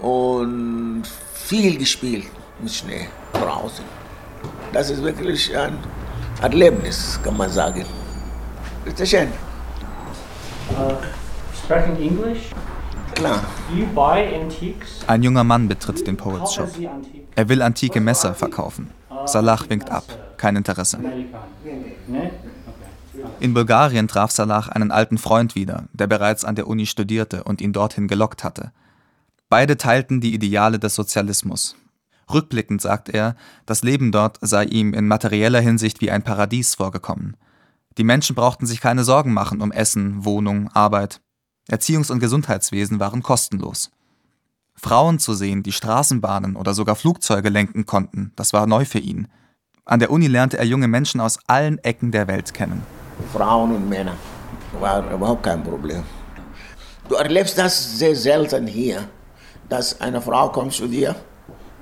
Und 0.01 1.05
viel 1.35 1.79
gespielt 1.79 2.27
mit 2.61 2.73
Schnee 2.73 3.09
draußen. 3.33 3.85
Das 4.73 4.91
ist 4.91 5.03
wirklich 5.03 5.57
ein 5.57 5.79
Erlebnis, 6.43 7.19
kann 7.23 7.37
man 7.37 7.51
sagen. 7.51 7.85
Bitte 8.85 9.07
schön. 9.07 9.29
Uh, 10.71 10.95
sprechen 11.65 11.97
English? 12.01 12.51
Klar. 13.15 13.45
Do 13.71 13.77
you 13.77 13.87
buy 13.95 14.35
antiques? 14.35 15.01
Ein 15.07 15.23
junger 15.23 15.45
Mann 15.45 15.69
betritt 15.69 16.07
den 16.07 16.17
Poets 16.17 16.55
Shop. 16.55 16.69
Er 17.37 17.49
will 17.49 17.63
antike 17.63 18.01
Messer 18.01 18.35
verkaufen. 18.35 18.91
Salah 19.27 19.59
winkt 19.69 19.91
ab. 19.91 20.05
Kein 20.37 20.57
Interesse. 20.57 20.99
In 23.41 23.53
Bulgarien 23.53 24.09
traf 24.09 24.31
Salah 24.31 24.69
einen 24.69 24.91
alten 24.91 25.19
Freund 25.19 25.55
wieder, 25.55 25.85
der 25.93 26.07
bereits 26.07 26.45
an 26.45 26.55
der 26.55 26.67
Uni 26.67 26.87
studierte 26.87 27.45
und 27.45 27.61
ihn 27.61 27.73
dorthin 27.73 28.09
gelockt 28.09 28.45
hatte. 28.45 28.73
Beide 29.49 29.77
teilten 29.77 30.21
die 30.21 30.35
Ideale 30.35 30.79
des 30.79 30.95
Sozialismus. 30.95 31.77
Rückblickend 32.33 32.81
sagt 32.81 33.09
er, 33.09 33.37
das 33.67 33.83
Leben 33.83 34.13
dort 34.13 34.39
sei 34.41 34.65
ihm 34.65 34.95
in 34.95 35.07
materieller 35.07 35.61
Hinsicht 35.61 36.01
wie 36.01 36.11
ein 36.11 36.23
Paradies 36.23 36.75
vorgekommen. 36.75 37.37
Die 37.99 38.05
Menschen 38.05 38.35
brauchten 38.35 38.67
sich 38.67 38.81
keine 38.81 39.05
Sorgen 39.05 39.33
machen 39.33 39.61
um 39.61 39.73
Essen, 39.73 40.25
Wohnung, 40.25 40.69
Arbeit. 40.73 41.21
Erziehungs- 41.71 42.11
und 42.11 42.21
Gesundheitswesen 42.21 42.99
waren 42.99 43.23
kostenlos. 43.23 43.91
Frauen 44.75 45.19
zu 45.19 45.35
sehen, 45.35 45.63
die 45.63 45.73
Straßenbahnen 45.73 46.57
oder 46.57 46.75
sogar 46.75 46.97
Flugzeuge 46.97 47.49
lenken 47.49 47.87
konnten, 47.87 48.33
das 48.37 48.53
war 48.53 48.67
neu 48.67 48.85
für 48.85 48.99
ihn. 48.99 49.29
An 49.85 50.01
der 50.01 50.11
Uni 50.11 50.27
lernte 50.27 50.59
er 50.59 50.65
junge 50.65 50.89
Menschen 50.89 51.21
aus 51.21 51.39
allen 51.47 51.79
Ecken 51.79 52.11
der 52.11 52.27
Welt 52.27 52.55
kennen. 52.55 52.83
Frauen 53.33 53.75
und 53.77 53.89
Männer. 53.89 54.17
War 54.81 55.11
überhaupt 55.13 55.43
kein 55.43 55.63
Problem. 55.63 56.03
Du 57.09 57.15
erlebst 57.17 57.57
das 57.59 57.99
sehr 57.99 58.17
selten 58.17 58.67
hier, 58.67 59.09
dass 59.69 60.01
eine 60.01 60.21
Frau 60.21 60.49
kommt 60.49 60.73
zu 60.73 60.89
dir 60.89 61.15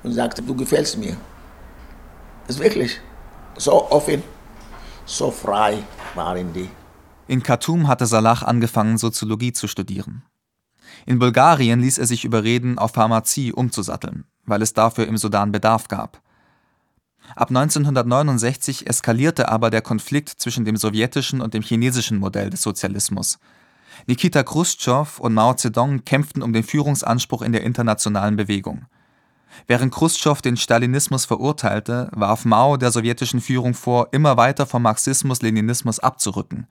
und 0.03 0.13
sagt, 0.13 0.39
du 0.39 0.55
gefällst 0.55 0.97
mir. 0.97 1.15
Das 2.45 2.57
ist 2.57 2.61
wirklich 2.61 2.99
so 3.57 3.89
offen, 3.89 4.21
so 5.05 5.31
frei 5.31 5.77
waren 6.15 6.51
die. 6.53 6.69
In 7.27 7.41
Khartoum 7.41 7.87
hatte 7.87 8.05
Salah 8.05 8.43
angefangen, 8.43 8.97
Soziologie 8.97 9.53
zu 9.53 9.67
studieren. 9.67 10.23
In 11.05 11.19
Bulgarien 11.19 11.79
ließ 11.79 11.97
er 11.97 12.05
sich 12.05 12.25
überreden, 12.25 12.77
auf 12.77 12.91
Pharmazie 12.91 13.53
umzusatteln, 13.53 14.25
weil 14.45 14.61
es 14.61 14.73
dafür 14.73 15.07
im 15.07 15.17
Sudan 15.17 15.51
Bedarf 15.51 15.87
gab. 15.87 16.21
Ab 17.35 17.49
1969 17.49 18.87
eskalierte 18.87 19.49
aber 19.49 19.69
der 19.69 19.81
Konflikt 19.81 20.29
zwischen 20.29 20.65
dem 20.65 20.77
sowjetischen 20.77 21.41
und 21.41 21.53
dem 21.53 21.63
chinesischen 21.63 22.19
Modell 22.19 22.49
des 22.49 22.61
Sozialismus. 22.61 23.39
Nikita 24.05 24.43
Khrushchev 24.43 25.19
und 25.19 25.33
Mao 25.33 25.53
Zedong 25.53 26.03
kämpften 26.03 26.43
um 26.43 26.53
den 26.53 26.63
Führungsanspruch 26.63 27.41
in 27.41 27.53
der 27.53 27.63
internationalen 27.63 28.35
Bewegung. 28.35 28.85
Während 29.67 29.93
Khrushchev 29.93 30.41
den 30.41 30.57
Stalinismus 30.57 31.25
verurteilte, 31.25 32.09
warf 32.11 32.45
Mao 32.45 32.77
der 32.77 32.91
sowjetischen 32.91 33.39
Führung 33.39 33.73
vor, 33.73 34.09
immer 34.11 34.35
weiter 34.37 34.65
vom 34.65 34.81
Marxismus-Leninismus 34.83 35.99
abzurücken. 35.99 36.67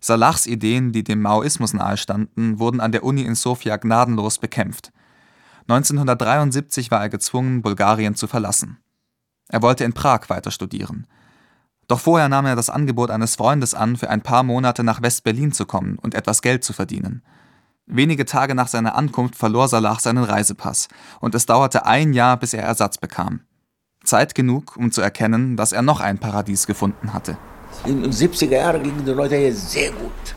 Salahs 0.00 0.46
Ideen, 0.46 0.92
die 0.92 1.04
dem 1.04 1.22
Maoismus 1.22 1.72
nahestanden, 1.72 2.58
wurden 2.58 2.80
an 2.80 2.92
der 2.92 3.04
Uni 3.04 3.22
in 3.22 3.34
Sofia 3.34 3.76
gnadenlos 3.76 4.38
bekämpft. 4.38 4.92
1973 5.68 6.90
war 6.90 7.00
er 7.00 7.08
gezwungen, 7.08 7.62
Bulgarien 7.62 8.14
zu 8.14 8.26
verlassen. 8.26 8.78
Er 9.48 9.62
wollte 9.62 9.84
in 9.84 9.92
Prag 9.92 10.28
weiter 10.28 10.50
studieren. 10.50 11.06
Doch 11.86 12.00
vorher 12.00 12.28
nahm 12.28 12.46
er 12.46 12.56
das 12.56 12.70
Angebot 12.70 13.10
eines 13.10 13.36
Freundes 13.36 13.74
an, 13.74 13.96
für 13.96 14.08
ein 14.08 14.22
paar 14.22 14.42
Monate 14.42 14.84
nach 14.84 15.02
West-Berlin 15.02 15.52
zu 15.52 15.66
kommen 15.66 15.98
und 15.98 16.14
etwas 16.14 16.40
Geld 16.40 16.64
zu 16.64 16.72
verdienen. 16.72 17.22
Wenige 17.86 18.24
Tage 18.24 18.54
nach 18.54 18.68
seiner 18.68 18.94
Ankunft 18.94 19.36
verlor 19.36 19.68
Salah 19.68 19.98
seinen 20.00 20.24
Reisepass 20.24 20.88
und 21.20 21.34
es 21.34 21.44
dauerte 21.44 21.84
ein 21.84 22.14
Jahr, 22.14 22.38
bis 22.38 22.54
er 22.54 22.62
Ersatz 22.62 22.96
bekam. 22.96 23.40
Zeit 24.04 24.34
genug, 24.34 24.76
um 24.76 24.90
zu 24.90 25.02
erkennen, 25.02 25.56
dass 25.56 25.72
er 25.72 25.82
noch 25.82 26.00
ein 26.00 26.18
Paradies 26.18 26.66
gefunden 26.66 27.12
hatte. 27.12 27.36
In 27.84 28.02
den 28.02 28.12
70er 28.12 28.56
Jahren 28.56 28.82
gingen 28.82 29.04
die 29.04 29.10
Leute 29.10 29.36
hier 29.36 29.54
sehr 29.54 29.90
gut. 29.90 30.34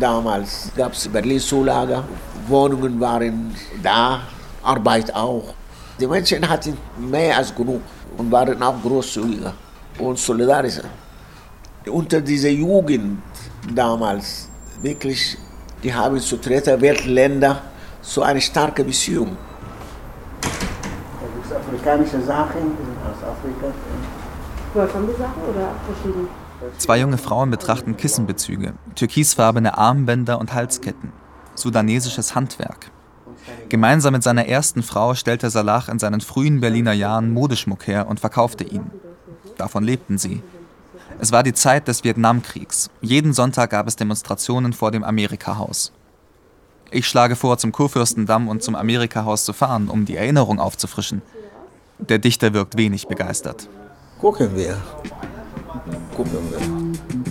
Damals 0.00 0.72
gab 0.76 0.92
es 0.92 1.06
Berlin-Zulager, 1.06 2.04
Wohnungen 2.48 2.98
waren 2.98 3.54
da, 3.82 4.22
Arbeit 4.62 5.14
auch. 5.14 5.54
Die 6.00 6.06
Menschen 6.06 6.48
hatten 6.48 6.76
mehr 6.98 7.36
als 7.36 7.54
genug 7.54 7.82
und 8.16 8.30
waren 8.30 8.62
auch 8.62 8.80
großzügiger 8.82 9.52
und 9.98 10.18
solidarischer. 10.18 10.84
Unter 11.86 12.20
dieser 12.20 12.50
Jugend 12.50 13.22
damals, 13.74 14.48
wirklich, 14.82 15.38
die 15.82 15.92
haben 15.92 16.18
zu 16.18 16.36
dritten 16.36 16.80
Weltländern 16.80 17.58
so 18.00 18.22
eine 18.22 18.40
starke 18.40 18.84
Beziehung. 18.84 19.36
Da 20.40 21.26
gibt 21.34 21.46
es 21.46 21.52
afrikanische 21.52 22.20
Sachen, 22.22 22.76
die 22.76 22.84
sind 22.84 22.98
aus 23.04 23.22
Afrika. 23.22 23.72
Vollkommene 24.72 25.12
Sachen 25.12 25.42
oder 25.42 25.74
verschieden? 25.86 26.28
Zwei 26.78 26.98
junge 27.00 27.18
Frauen 27.18 27.50
betrachten 27.50 27.96
Kissenbezüge, 27.96 28.74
türkisfarbene 28.96 29.78
Armbänder 29.78 30.38
und 30.40 30.54
Halsketten, 30.54 31.12
sudanesisches 31.54 32.34
Handwerk. 32.34 32.90
Gemeinsam 33.68 34.12
mit 34.12 34.22
seiner 34.22 34.46
ersten 34.46 34.82
Frau 34.82 35.14
stellte 35.14 35.50
Salah 35.50 35.84
in 35.90 35.98
seinen 35.98 36.20
frühen 36.20 36.60
Berliner 36.60 36.92
Jahren 36.92 37.32
Modeschmuck 37.32 37.86
her 37.86 38.08
und 38.08 38.20
verkaufte 38.20 38.64
ihn. 38.64 38.90
Davon 39.56 39.84
lebten 39.84 40.18
sie. 40.18 40.42
Es 41.20 41.32
war 41.32 41.42
die 41.42 41.52
Zeit 41.52 41.88
des 41.88 42.04
Vietnamkriegs. 42.04 42.90
Jeden 43.00 43.32
Sonntag 43.32 43.70
gab 43.70 43.88
es 43.88 43.96
Demonstrationen 43.96 44.72
vor 44.72 44.90
dem 44.90 45.02
Amerika-Haus. 45.02 45.92
Ich 46.90 47.06
schlage 47.06 47.36
vor, 47.36 47.58
zum 47.58 47.72
Kurfürstendamm 47.72 48.48
und 48.48 48.62
zum 48.62 48.74
Amerika-Haus 48.74 49.44
zu 49.44 49.52
fahren, 49.52 49.88
um 49.88 50.04
die 50.04 50.16
Erinnerung 50.16 50.60
aufzufrischen. 50.60 51.22
Der 51.98 52.18
Dichter 52.18 52.54
wirkt 52.54 52.76
wenig 52.78 53.08
begeistert. 53.08 53.68
Gucken 54.20 54.56
wir. 54.56 54.78
Gucken 56.16 56.38
wir. 56.50 57.27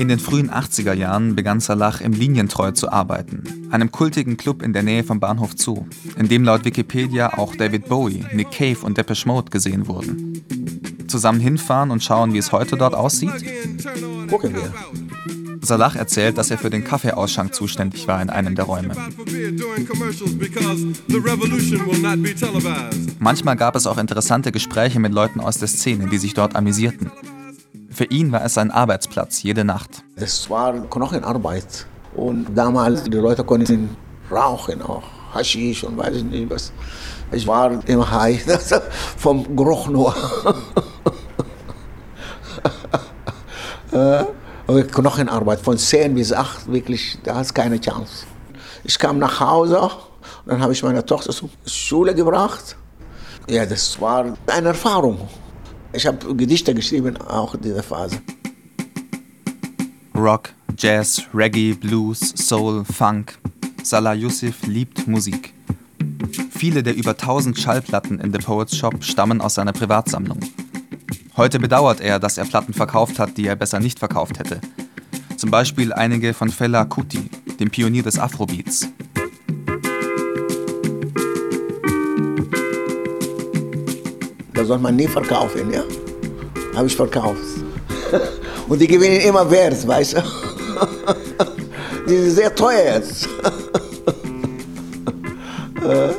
In 0.00 0.08
den 0.08 0.18
frühen 0.18 0.50
80er 0.50 0.94
Jahren 0.94 1.36
begann 1.36 1.60
Salah 1.60 2.00
im 2.00 2.14
Linientreu 2.14 2.70
zu 2.70 2.90
arbeiten, 2.90 3.68
einem 3.70 3.92
kultigen 3.92 4.38
Club 4.38 4.62
in 4.62 4.72
der 4.72 4.82
Nähe 4.82 5.04
vom 5.04 5.20
Bahnhof 5.20 5.50
Zoo, 5.56 5.84
in 6.16 6.26
dem 6.26 6.42
laut 6.42 6.64
Wikipedia 6.64 7.36
auch 7.36 7.54
David 7.54 7.86
Bowie, 7.86 8.24
Nick 8.32 8.50
Cave 8.50 8.78
und 8.80 8.96
Depeche 8.96 9.28
Mode 9.28 9.50
gesehen 9.50 9.88
wurden. 9.88 10.42
Zusammen 11.06 11.38
hinfahren 11.38 11.90
und 11.90 12.02
schauen, 12.02 12.32
wie 12.32 12.38
es 12.38 12.50
heute 12.50 12.78
dort 12.78 12.94
aussieht? 12.94 13.44
Gucken 14.30 14.54
wir. 14.54 14.72
Salah 15.60 15.94
erzählt, 15.94 16.38
dass 16.38 16.50
er 16.50 16.56
für 16.56 16.70
den 16.70 16.82
Kaffeeausschank 16.82 17.52
zuständig 17.52 18.08
war 18.08 18.22
in 18.22 18.30
einem 18.30 18.54
der 18.54 18.64
Räume. 18.64 18.94
Manchmal 23.18 23.56
gab 23.56 23.76
es 23.76 23.86
auch 23.86 23.98
interessante 23.98 24.50
Gespräche 24.50 24.98
mit 24.98 25.12
Leuten 25.12 25.40
aus 25.40 25.58
der 25.58 25.68
Szene, 25.68 26.08
die 26.08 26.16
sich 26.16 26.32
dort 26.32 26.56
amüsierten. 26.56 27.10
Für 28.00 28.06
ihn 28.06 28.32
war 28.32 28.42
es 28.42 28.54
sein 28.54 28.70
Arbeitsplatz 28.70 29.42
jede 29.42 29.62
Nacht. 29.62 30.02
Das 30.16 30.48
war 30.48 30.72
Knochenarbeit. 30.72 31.84
Und 32.16 32.46
damals, 32.54 33.02
die 33.02 33.10
Leute 33.10 33.44
konnten 33.44 33.94
rauchen 34.32 34.80
auch. 34.80 35.02
Haschisch 35.34 35.84
und 35.84 35.98
weiß 35.98 36.16
ich 36.16 36.24
nicht 36.24 36.48
was. 36.48 36.72
Ich 37.30 37.46
war 37.46 37.86
immer 37.86 38.10
high, 38.10 38.42
vom 39.18 39.54
Geruch 39.54 39.88
nur. 39.88 40.14
Knochenarbeit 44.92 45.60
von 45.60 45.76
10 45.76 46.14
bis 46.14 46.32
8, 46.32 46.72
wirklich, 46.72 47.18
da 47.22 47.34
hast 47.34 47.52
keine 47.52 47.78
Chance. 47.78 48.24
Ich 48.82 48.98
kam 48.98 49.18
nach 49.18 49.40
Hause, 49.40 49.78
und 49.78 49.90
dann 50.46 50.62
habe 50.62 50.72
ich 50.72 50.82
meine 50.82 51.04
Tochter 51.04 51.32
zur 51.32 51.50
Schule 51.66 52.14
gebracht. 52.14 52.76
Ja, 53.46 53.66
das 53.66 54.00
war 54.00 54.24
eine 54.46 54.68
Erfahrung. 54.68 55.28
Ich 55.92 56.06
habe 56.06 56.34
Gedichte 56.36 56.72
geschrieben, 56.72 57.16
auch 57.16 57.54
in 57.54 57.62
dieser 57.62 57.82
Phase. 57.82 58.20
Rock, 60.14 60.50
Jazz, 60.78 61.22
Reggae, 61.34 61.74
Blues, 61.74 62.20
Soul, 62.36 62.84
Funk. 62.84 63.38
Salah 63.82 64.14
Yusuf 64.14 64.66
liebt 64.66 65.08
Musik. 65.08 65.52
Viele 66.50 66.82
der 66.82 66.94
über 66.94 67.12
1000 67.12 67.58
Schallplatten 67.58 68.20
in 68.20 68.32
The 68.32 68.38
Poets 68.38 68.76
Shop 68.76 69.02
stammen 69.02 69.40
aus 69.40 69.54
seiner 69.54 69.72
Privatsammlung. 69.72 70.38
Heute 71.36 71.58
bedauert 71.58 72.00
er, 72.00 72.18
dass 72.18 72.38
er 72.38 72.44
Platten 72.44 72.74
verkauft 72.74 73.18
hat, 73.18 73.36
die 73.36 73.46
er 73.46 73.56
besser 73.56 73.80
nicht 73.80 73.98
verkauft 73.98 74.38
hätte. 74.38 74.60
Zum 75.36 75.50
Beispiel 75.50 75.92
einige 75.92 76.34
von 76.34 76.50
Fela 76.50 76.84
Kuti, 76.84 77.30
dem 77.58 77.70
Pionier 77.70 78.02
des 78.02 78.18
Afrobeats. 78.18 78.88
Das 84.60 84.68
soll 84.68 84.78
man 84.78 84.94
nie 84.94 85.08
verkaufen, 85.08 85.72
ja? 85.72 85.82
Habe 86.76 86.86
ich 86.86 86.94
verkauft. 86.94 87.40
Und 88.68 88.78
die 88.78 88.86
gewinnen 88.86 89.22
immer 89.22 89.50
Wert, 89.50 89.88
weißt 89.88 90.18
du? 90.18 90.18
Die 92.06 92.18
sind 92.18 92.32
sehr 92.32 92.54
teuer 92.54 92.96
jetzt. 92.96 93.26
Äh, 95.82 96.10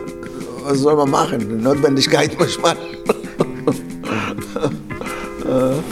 Was 0.63 0.79
soll 0.79 0.95
man 0.95 1.11
machen? 1.11 1.61
Notwendigkeit 1.61 2.35
manchmal. 2.39 2.75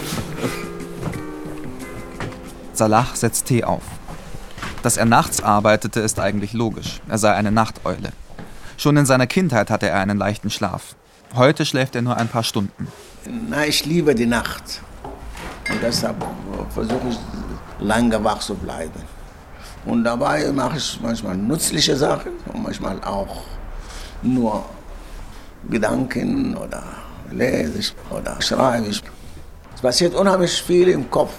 Salah 2.73 3.05
setzt 3.13 3.45
Tee 3.45 3.63
auf. 3.63 3.83
Dass 4.81 4.97
er 4.97 5.05
nachts 5.05 5.43
arbeitete, 5.43 5.99
ist 5.99 6.19
eigentlich 6.19 6.53
logisch. 6.53 6.99
Er 7.07 7.19
sei 7.19 7.31
eine 7.31 7.51
Nachteule. 7.51 8.09
Schon 8.75 8.97
in 8.97 9.05
seiner 9.05 9.27
Kindheit 9.27 9.69
hatte 9.69 9.87
er 9.87 9.99
einen 9.99 10.17
leichten 10.17 10.49
Schlaf. 10.49 10.95
Heute 11.36 11.65
schläft 11.65 11.95
er 11.95 12.01
nur 12.01 12.17
ein 12.17 12.27
paar 12.27 12.43
Stunden. 12.43 12.88
Na, 13.25 13.65
ich 13.65 13.86
liebe 13.86 14.15
die 14.15 14.25
Nacht. 14.25 14.81
Und 15.69 15.81
deshalb 15.83 16.15
versuche 16.74 17.09
ich 17.09 17.19
lange 17.79 18.24
wach 18.24 18.39
zu 18.39 18.55
bleiben. 18.55 19.01
Und 19.86 20.03
dabei 20.03 20.51
mache 20.51 20.77
ich 20.77 21.00
manchmal 21.01 21.38
nützliche 21.38 21.95
Sachen 21.95 22.31
und 22.51 22.63
manchmal 22.63 23.01
auch 23.03 23.43
nur 24.21 24.65
Gedanken 25.69 26.55
oder 26.57 26.83
lese 27.31 27.79
ich 27.79 27.93
oder 28.09 28.41
schreibe 28.41 28.88
ich. 28.88 29.01
Es 29.75 29.81
passiert 29.81 30.15
unheimlich 30.15 30.62
viel 30.62 30.89
im 30.89 31.09
Kopf, 31.09 31.33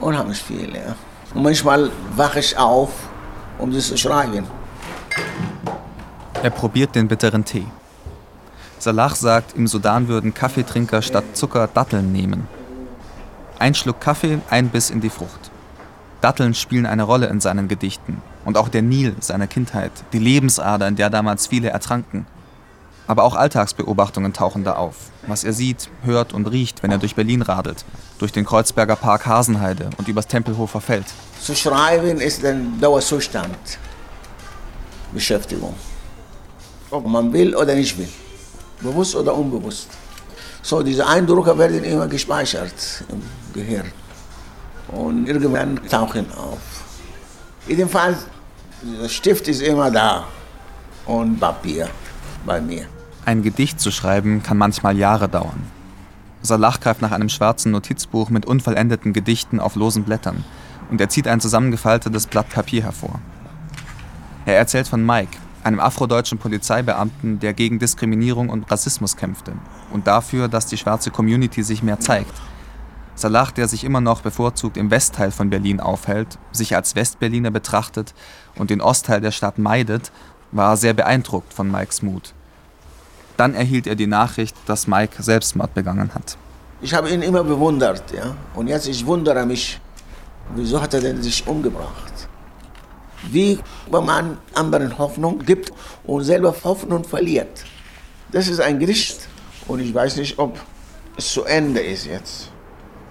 unheimlich 0.00 0.42
viel. 0.42 0.74
Ja. 0.74 0.96
Und 1.34 1.42
manchmal 1.42 1.90
wache 2.16 2.40
ich 2.40 2.56
auf, 2.56 2.90
um 3.58 3.70
das 3.72 3.88
zu 3.88 3.96
schreiben. 3.96 4.46
Er 6.42 6.50
probiert 6.50 6.94
den 6.94 7.06
bitteren 7.06 7.44
Tee. 7.44 7.66
Salah 8.78 9.14
sagt, 9.14 9.56
im 9.56 9.66
Sudan 9.66 10.08
würden 10.08 10.34
Kaffeetrinker 10.34 11.02
statt 11.02 11.24
Zucker 11.32 11.66
Datteln 11.66 12.12
nehmen. 12.12 12.46
Ein 13.58 13.74
Schluck 13.74 14.00
Kaffee, 14.00 14.38
ein 14.50 14.68
Biss 14.68 14.90
in 14.90 15.00
die 15.00 15.10
Frucht. 15.10 15.50
Datteln 16.20 16.54
spielen 16.54 16.86
eine 16.86 17.04
Rolle 17.04 17.26
in 17.26 17.40
seinen 17.40 17.68
Gedichten. 17.68 18.20
Und 18.44 18.58
auch 18.58 18.68
der 18.68 18.82
Nil 18.82 19.16
seiner 19.20 19.46
Kindheit, 19.46 19.92
die 20.12 20.18
Lebensader, 20.18 20.86
in 20.86 20.96
der 20.96 21.10
damals 21.10 21.46
viele 21.46 21.70
ertranken. 21.70 22.26
Aber 23.06 23.24
auch 23.24 23.34
Alltagsbeobachtungen 23.34 24.32
tauchen 24.32 24.64
da 24.64 24.74
auf. 24.74 24.96
Was 25.26 25.44
er 25.44 25.52
sieht, 25.52 25.88
hört 26.02 26.32
und 26.32 26.46
riecht, 26.46 26.82
wenn 26.82 26.90
er 26.90 26.98
durch 26.98 27.14
Berlin 27.14 27.42
radelt. 27.42 27.84
Durch 28.18 28.32
den 28.32 28.44
Kreuzberger 28.44 28.96
Park 28.96 29.26
Hasenheide 29.26 29.90
und 29.96 30.08
übers 30.08 30.26
Tempelhofer 30.26 30.80
Feld. 30.80 31.06
Zu 31.40 31.54
schreiben 31.54 32.20
ist 32.20 32.44
ein 32.44 32.80
Dauerzustand. 32.80 33.78
Beschäftigung. 35.12 35.74
Ob 36.90 37.06
man 37.06 37.32
will 37.32 37.54
oder 37.54 37.74
nicht 37.74 37.96
will. 37.98 38.08
Bewusst 38.80 39.14
oder 39.16 39.34
unbewusst. 39.34 39.88
So, 40.62 40.82
diese 40.82 41.06
Eindrücke 41.06 41.56
werden 41.56 41.84
immer 41.84 42.06
gespeichert 42.06 43.04
im 43.08 43.22
Gehirn. 43.54 43.90
Und 44.88 45.26
irgendwann 45.26 45.80
tauchen 45.88 46.26
auf. 46.32 46.58
Jedenfalls, 47.66 48.26
der 48.82 49.08
Stift 49.08 49.48
ist 49.48 49.62
immer 49.62 49.90
da. 49.90 50.24
Und 51.06 51.38
Papier 51.38 51.88
bei 52.44 52.60
mir. 52.60 52.86
Ein 53.24 53.42
Gedicht 53.42 53.80
zu 53.80 53.90
schreiben 53.90 54.42
kann 54.42 54.56
manchmal 54.56 54.96
Jahre 54.96 55.28
dauern. 55.28 55.64
Salah 56.42 56.74
greift 56.80 57.02
nach 57.02 57.12
einem 57.12 57.28
schwarzen 57.28 57.72
Notizbuch 57.72 58.30
mit 58.30 58.46
unvollendeten 58.46 59.12
Gedichten 59.12 59.58
auf 59.58 59.74
losen 59.74 60.04
Blättern 60.04 60.44
und 60.90 61.00
er 61.00 61.08
zieht 61.08 61.26
ein 61.26 61.40
zusammengefaltetes 61.40 62.26
Blatt 62.26 62.48
Papier 62.48 62.82
hervor. 62.84 63.20
Er 64.44 64.56
erzählt 64.56 64.86
von 64.86 65.04
Mike, 65.04 65.36
einem 65.66 65.80
afrodeutschen 65.80 66.38
Polizeibeamten, 66.38 67.40
der 67.40 67.52
gegen 67.52 67.78
Diskriminierung 67.78 68.48
und 68.48 68.70
Rassismus 68.70 69.16
kämpfte 69.16 69.52
und 69.92 70.06
dafür, 70.06 70.48
dass 70.48 70.66
die 70.66 70.78
schwarze 70.78 71.10
Community 71.10 71.62
sich 71.62 71.82
mehr 71.82 71.98
zeigt. 71.98 72.32
Salah, 73.16 73.48
der 73.56 73.66
sich 73.66 73.82
immer 73.82 74.00
noch 74.00 74.20
bevorzugt 74.20 74.76
im 74.76 74.90
Westteil 74.90 75.30
von 75.30 75.50
Berlin 75.50 75.80
aufhält, 75.80 76.38
sich 76.52 76.76
als 76.76 76.94
Westberliner 76.94 77.50
betrachtet 77.50 78.14
und 78.54 78.70
den 78.70 78.80
Ostteil 78.80 79.20
der 79.20 79.32
Stadt 79.32 79.58
meidet, 79.58 80.12
war 80.52 80.76
sehr 80.76 80.94
beeindruckt 80.94 81.52
von 81.52 81.70
Mikes 81.70 82.02
Mut. 82.02 82.32
Dann 83.36 83.54
erhielt 83.54 83.86
er 83.86 83.96
die 83.96 84.06
Nachricht, 84.06 84.56
dass 84.66 84.86
Mike 84.86 85.22
Selbstmord 85.22 85.74
begangen 85.74 86.14
hat. 86.14 86.36
Ich 86.80 86.94
habe 86.94 87.10
ihn 87.10 87.22
immer 87.22 87.42
bewundert, 87.42 88.12
ja. 88.12 88.36
Und 88.54 88.68
jetzt 88.68 88.86
ich 88.86 89.04
wundere 89.04 89.44
mich, 89.46 89.80
wieso 90.54 90.80
hat 90.80 90.94
er 90.94 91.00
denn 91.00 91.22
sich 91.22 91.46
umgebracht? 91.46 92.12
Wie 93.30 93.58
man 93.90 94.38
anderen 94.54 94.98
Hoffnung 94.98 95.40
gibt 95.40 95.72
und 96.04 96.24
selber 96.24 96.54
Hoffnung 96.64 97.04
verliert. 97.04 97.64
Das 98.32 98.48
ist 98.48 98.60
ein 98.60 98.78
Gedicht 98.78 99.28
und 99.68 99.80
ich 99.80 99.94
weiß 99.94 100.16
nicht, 100.16 100.38
ob 100.38 100.60
es 101.16 101.32
zu 101.32 101.44
Ende 101.44 101.80
ist 101.80 102.06
jetzt. 102.06 102.50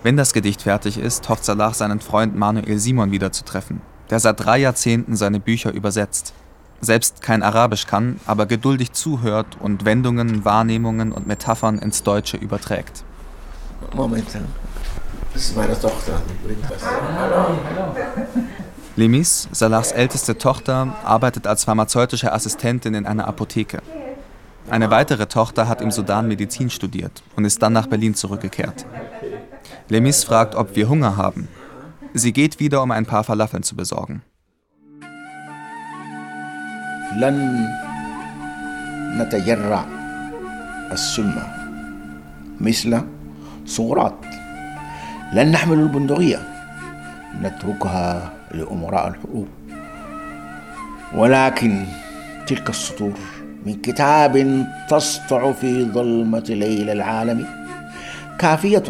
Wenn 0.03 0.17
das 0.17 0.33
Gedicht 0.33 0.61
fertig 0.61 0.97
ist, 0.97 1.27
hofft 1.29 1.45
Salah 1.45 1.73
seinen 1.73 1.99
Freund 1.99 2.35
Manuel 2.35 2.77
Simon 2.77 3.11
wiederzutreffen, 3.11 3.81
der 4.09 4.19
seit 4.19 4.39
drei 4.39 4.59
Jahrzehnten 4.59 5.15
seine 5.15 5.39
Bücher 5.39 5.71
übersetzt 5.71 6.33
selbst 6.81 7.21
kein 7.21 7.43
Arabisch 7.43 7.87
kann, 7.87 8.19
aber 8.25 8.45
geduldig 8.45 8.93
zuhört 8.93 9.57
und 9.59 9.85
Wendungen, 9.85 10.45
Wahrnehmungen 10.45 11.11
und 11.11 11.27
Metaphern 11.27 11.79
ins 11.79 12.03
Deutsche 12.03 12.37
überträgt. 12.37 13.03
Moment, 13.93 14.27
das 15.33 15.41
ist 15.41 15.57
meine 15.57 15.79
Tochter, 15.79 16.21
bringt 16.45 16.63
das. 16.69 16.83
Lemis, 18.96 19.48
Salahs 19.52 19.92
älteste 19.92 20.36
Tochter, 20.36 20.94
arbeitet 21.04 21.46
als 21.46 21.64
pharmazeutische 21.64 22.32
Assistentin 22.32 22.94
in 22.94 23.06
einer 23.06 23.26
Apotheke. 23.26 23.82
Eine 24.68 24.90
weitere 24.90 25.26
Tochter 25.26 25.68
hat 25.68 25.80
im 25.80 25.90
Sudan 25.90 26.28
Medizin 26.28 26.70
studiert 26.70 27.22
und 27.36 27.44
ist 27.44 27.62
dann 27.62 27.72
nach 27.72 27.86
Berlin 27.86 28.14
zurückgekehrt. 28.14 28.86
Lemis 29.88 30.24
fragt, 30.24 30.54
ob 30.54 30.76
wir 30.76 30.88
Hunger 30.88 31.16
haben. 31.16 31.48
Sie 32.14 32.32
geht 32.32 32.60
wieder, 32.60 32.82
um 32.82 32.90
ein 32.90 33.06
paar 33.06 33.24
Falafeln 33.24 33.62
zu 33.62 33.76
besorgen. 33.76 34.22
لن 37.16 37.66
نتجرع 39.18 39.84
السم 40.92 41.34
مثل 42.60 43.02
سقراط 43.66 44.14
لن 45.32 45.50
نحمل 45.50 45.78
البندقية 45.78 46.38
نتركها 47.42 48.32
لأمراء 48.54 49.08
الحروب 49.08 49.48
ولكن 51.14 51.84
تلك 52.46 52.70
السطور 52.70 53.18
من 53.66 53.74
كتاب 53.74 54.66
تسطع 54.88 55.52
في 55.52 55.84
ظلمة 55.84 56.44
ليل 56.48 56.90
العالم 56.90 57.46
كافية 58.38 58.82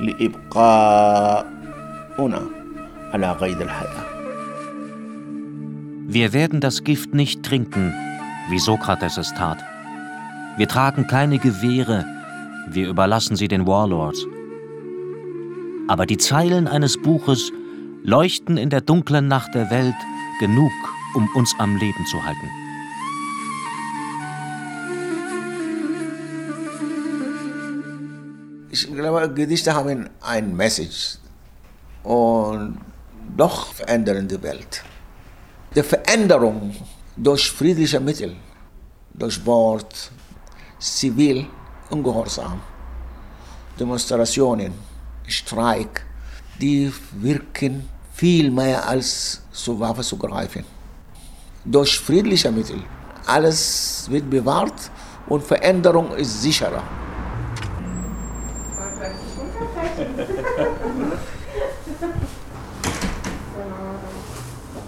لإبقاؤنا 0.00 1.42
على 3.12 3.32
قيد 3.32 3.60
الحياه 3.60 4.12
Wir 6.08 6.34
werden 6.34 6.60
das 6.60 6.84
Gift 6.84 7.14
nicht 7.14 7.42
trinken, 7.42 7.94
wie 8.50 8.58
Sokrates 8.58 9.16
es 9.16 9.32
tat. 9.32 9.56
Wir 10.58 10.68
tragen 10.68 11.06
keine 11.06 11.38
Gewehre, 11.38 12.04
wir 12.68 12.88
überlassen 12.88 13.34
sie 13.36 13.48
den 13.48 13.66
Warlords. 13.66 14.26
Aber 15.88 16.04
die 16.04 16.18
Zeilen 16.18 16.68
eines 16.68 17.00
Buches 17.00 17.50
leuchten 18.03 18.57
in 18.57 18.69
der 18.69 18.81
dunklen 18.81 19.27
Nacht 19.27 19.53
der 19.55 19.69
Welt 19.69 19.95
genug, 20.39 20.71
um 21.15 21.27
uns 21.35 21.53
am 21.59 21.75
Leben 21.77 22.05
zu 22.05 22.23
halten. 22.23 22.49
Ich 28.71 28.93
glaube, 28.93 29.33
Gedichte 29.33 29.73
haben 29.73 30.09
ein 30.21 30.55
Message 30.55 31.17
und 32.03 32.77
doch 33.35 33.73
verändern 33.73 34.27
die 34.27 34.41
Welt 34.41 34.83
der 35.77 35.83
Veränderung 35.83 36.75
durch 37.15 37.51
friedliche 37.51 37.99
Mittel, 37.99 38.35
durch 39.13 39.45
Wort, 39.45 40.11
Zivil, 40.79 41.45
Ungehorsam, 41.91 42.59
Demonstrationen, 43.79 44.73
Streik, 45.27 46.06
die 46.59 46.91
wirken 47.13 47.87
viel 48.13 48.49
mehr 48.51 48.87
als 48.87 49.41
zu 49.51 49.79
Waffen 49.79 50.03
zu 50.03 50.17
greifen. 50.17 50.65
Durch 51.65 51.99
friedliche 51.99 52.51
Mittel. 52.51 52.81
Alles 53.25 54.07
wird 54.09 54.29
bewahrt 54.29 54.89
und 55.27 55.43
Veränderung 55.43 56.11
ist 56.15 56.41
sicherer. 56.41 56.81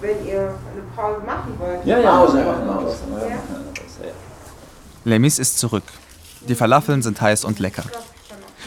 Wenn 0.02 0.26
ihr 0.26 0.56
Pause 0.96 1.22
machen 1.26 1.54
wollt. 1.60 1.86
Ja, 1.86 2.00
ja. 2.00 2.18
Pause, 2.20 2.44
Pause. 2.44 2.98
Ja. 3.30 4.10
Lemis 5.04 5.40
ist 5.40 5.60
zurück. 5.60 5.84
Die 6.48 6.56
Falafeln 6.56 7.02
sind 7.02 7.20
heiß 7.20 7.44
und 7.44 7.60
lecker. 7.60 7.84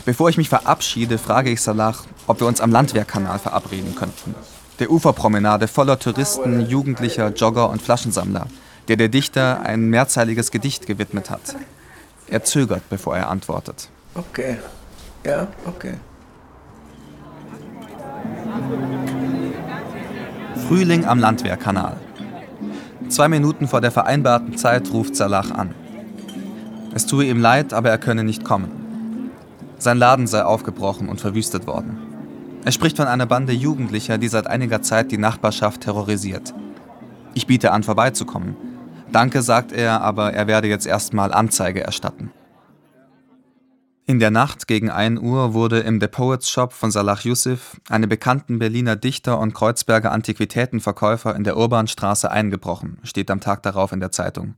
Bevor 0.04 0.28
ich 0.28 0.36
mich 0.36 0.48
verabschiede, 0.48 1.16
frage 1.16 1.50
ich 1.50 1.60
Salah, 1.60 1.94
ob 2.26 2.40
wir 2.40 2.48
uns 2.48 2.60
am 2.60 2.72
Landwehrkanal 2.72 3.38
verabreden 3.38 3.94
könnten. 3.94 4.34
Der 4.80 4.90
Uferpromenade 4.90 5.68
voller 5.68 5.98
Touristen, 5.98 6.60
Jugendlicher, 6.68 7.28
Jogger 7.28 7.70
und 7.70 7.80
Flaschensammler, 7.80 8.46
der 8.88 8.96
der 8.96 9.08
Dichter 9.08 9.60
ein 9.62 9.90
mehrzeiliges 9.90 10.50
Gedicht 10.50 10.86
gewidmet 10.86 11.30
hat. 11.30 11.54
Er 12.26 12.42
zögert, 12.42 12.82
bevor 12.90 13.16
er 13.16 13.28
antwortet. 13.28 13.90
Okay. 14.14 14.56
Ja, 15.24 15.46
okay. 15.66 15.94
Frühling 20.66 21.04
am 21.04 21.20
Landwehrkanal. 21.20 21.96
Zwei 23.08 23.28
Minuten 23.28 23.68
vor 23.68 23.80
der 23.80 23.92
vereinbarten 23.92 24.56
Zeit 24.56 24.90
ruft 24.92 25.14
Salah 25.14 25.44
an. 25.54 25.74
Es 26.94 27.06
tue 27.06 27.26
ihm 27.26 27.40
leid, 27.40 27.72
aber 27.72 27.90
er 27.90 27.98
könne 27.98 28.24
nicht 28.24 28.42
kommen. 28.42 28.82
Sein 29.83 29.99
Laden 29.99 30.29
sei 30.29 30.45
aufgebrochen 30.45 31.09
und 31.09 31.21
verwüstet 31.21 31.66
worden. 31.66 31.99
Er 32.64 32.71
spricht 32.71 32.99
von 32.99 33.09
einer 33.09 33.27
Bande 33.27 33.53
Jugendlicher, 33.53 34.16
die 34.16 34.29
seit 34.29 34.47
einiger 34.47 34.81
Zeit 34.81 35.11
die 35.11 35.18
Nachbarschaft 35.18 35.81
terrorisiert. 35.81 36.55
Ich 37.35 37.49
biete 37.49 37.73
an, 37.73 37.83
vorbeizukommen. 37.83 38.57
Danke, 39.11 39.42
sagt 39.42 39.73
er, 39.73 40.01
aber 40.01 40.35
er 40.35 40.47
werde 40.47 40.68
jetzt 40.68 40.87
erstmal 40.87 41.33
Anzeige 41.33 41.83
erstatten. 41.83 42.31
In 44.07 44.21
der 44.21 44.31
Nacht 44.31 44.68
gegen 44.68 44.88
1 44.88 45.18
Uhr 45.18 45.53
wurde 45.53 45.81
im 45.81 46.01
The 46.01 46.07
Poets 46.07 46.49
Shop 46.49 46.73
von 46.73 46.92
Salah 46.92 47.18
Youssef, 47.21 47.81
einem 47.88 48.09
bekannten 48.09 48.61
Berliner 48.61 48.95
Dichter 48.95 49.40
und 49.40 49.53
Kreuzberger 49.53 50.12
Antiquitätenverkäufer 50.12 51.35
in 51.35 51.42
der 51.42 51.57
Urbanstraße 51.57 52.31
eingebrochen, 52.31 52.99
steht 53.03 53.33
am 53.33 53.40
Tag 53.40 53.64
darauf 53.64 53.90
in 53.90 53.99
der 53.99 54.12
Zeitung. 54.12 54.55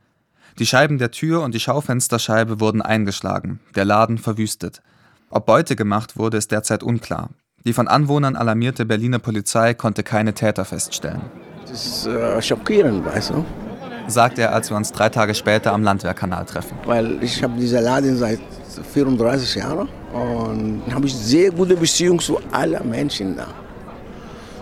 Die 0.59 0.67
Scheiben 0.67 0.99
der 0.99 1.13
Tür 1.13 1.41
und 1.43 1.55
die 1.55 1.61
Schaufensterscheibe 1.61 2.61
wurden 2.61 2.83
eingeschlagen, 2.83 3.61
der 3.75 3.87
Laden 3.87 4.19
verwüstet. 4.19 4.83
Ob 5.37 5.47
Beute 5.47 5.75
gemacht 5.75 6.16
wurde, 6.16 6.37
ist 6.37 6.53
derzeit 6.53 6.85
unklar. 6.85 7.29
Die 7.66 7.73
von 7.73 7.88
Anwohnern 7.88 8.37
alarmierte 8.37 8.85
Berliner 8.85 9.18
Polizei 9.18 9.75
konnte 9.75 10.05
keine 10.05 10.33
Täter 10.33 10.64
feststellen. 10.64 11.23
Das 11.66 11.85
ist 11.85 12.07
äh, 12.07 12.40
schockierend, 12.40 13.05
weißt 13.05 13.31
du? 13.31 13.44
Sagt 14.07 14.38
er, 14.38 14.55
als 14.55 14.70
wir 14.70 14.77
uns 14.77 14.92
drei 14.92 15.09
Tage 15.09 15.35
später 15.35 15.73
am 15.73 15.83
Landwehrkanal 15.83 16.44
treffen. 16.44 16.79
Weil 16.85 17.20
ich 17.20 17.42
habe 17.42 17.55
diese 17.59 17.81
Laden 17.81 18.16
seit 18.16 18.38
34 18.92 19.57
Jahren 19.57 19.88
und 20.12 20.83
habe 20.94 21.07
ich 21.07 21.16
sehr 21.16 21.51
gute 21.51 21.77
Beziehung 21.77 22.20
zu 22.20 22.38
allen 22.53 22.88
Menschen 22.88 23.37
da. 23.37 23.49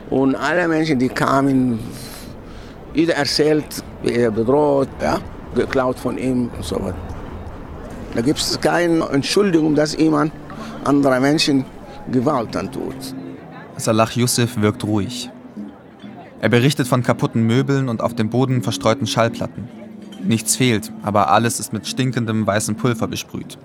Und 0.09 0.37
alle 0.37 0.67
Menschen, 0.69 0.99
die 0.99 1.11
kamen, 1.11 1.81
jeder 2.95 3.17
erzählt, 3.17 3.85
wie 4.03 4.15
er 4.15 4.31
bedroht, 4.31 4.89
ja, 5.03 5.19
geklaut 5.55 5.99
von 5.99 6.17
ihm 6.17 6.49
und 6.57 6.65
so 6.65 6.77
weiter. 6.77 6.97
Da 8.15 8.23
gibt 8.23 8.39
es 8.39 8.59
keine 8.59 9.05
Entschuldigung, 9.11 9.75
dass 9.75 9.97
jemand 9.97 10.33
andere 10.85 11.21
Menschen 11.21 11.65
Gewalt 12.11 12.57
antut. 12.57 13.15
Salah 13.77 14.09
Youssef 14.13 14.61
wirkt 14.61 14.85
ruhig. 14.85 15.31
Er 16.41 16.49
berichtet 16.49 16.89
von 16.89 17.03
kaputten 17.03 17.47
Möbeln 17.47 17.89
und 17.89 18.03
auf 18.03 18.15
dem 18.15 18.29
Boden 18.29 18.63
verstreuten 18.63 19.07
Schallplatten. 19.07 19.69
Nichts 20.25 20.57
fehlt, 20.57 20.93
aber 21.03 21.31
alles 21.31 21.61
ist 21.61 21.73
mit 21.73 21.87
stinkendem 21.87 22.47
weißem 22.47 22.77
Pulver 22.77 23.07
besprüht. 23.07 23.59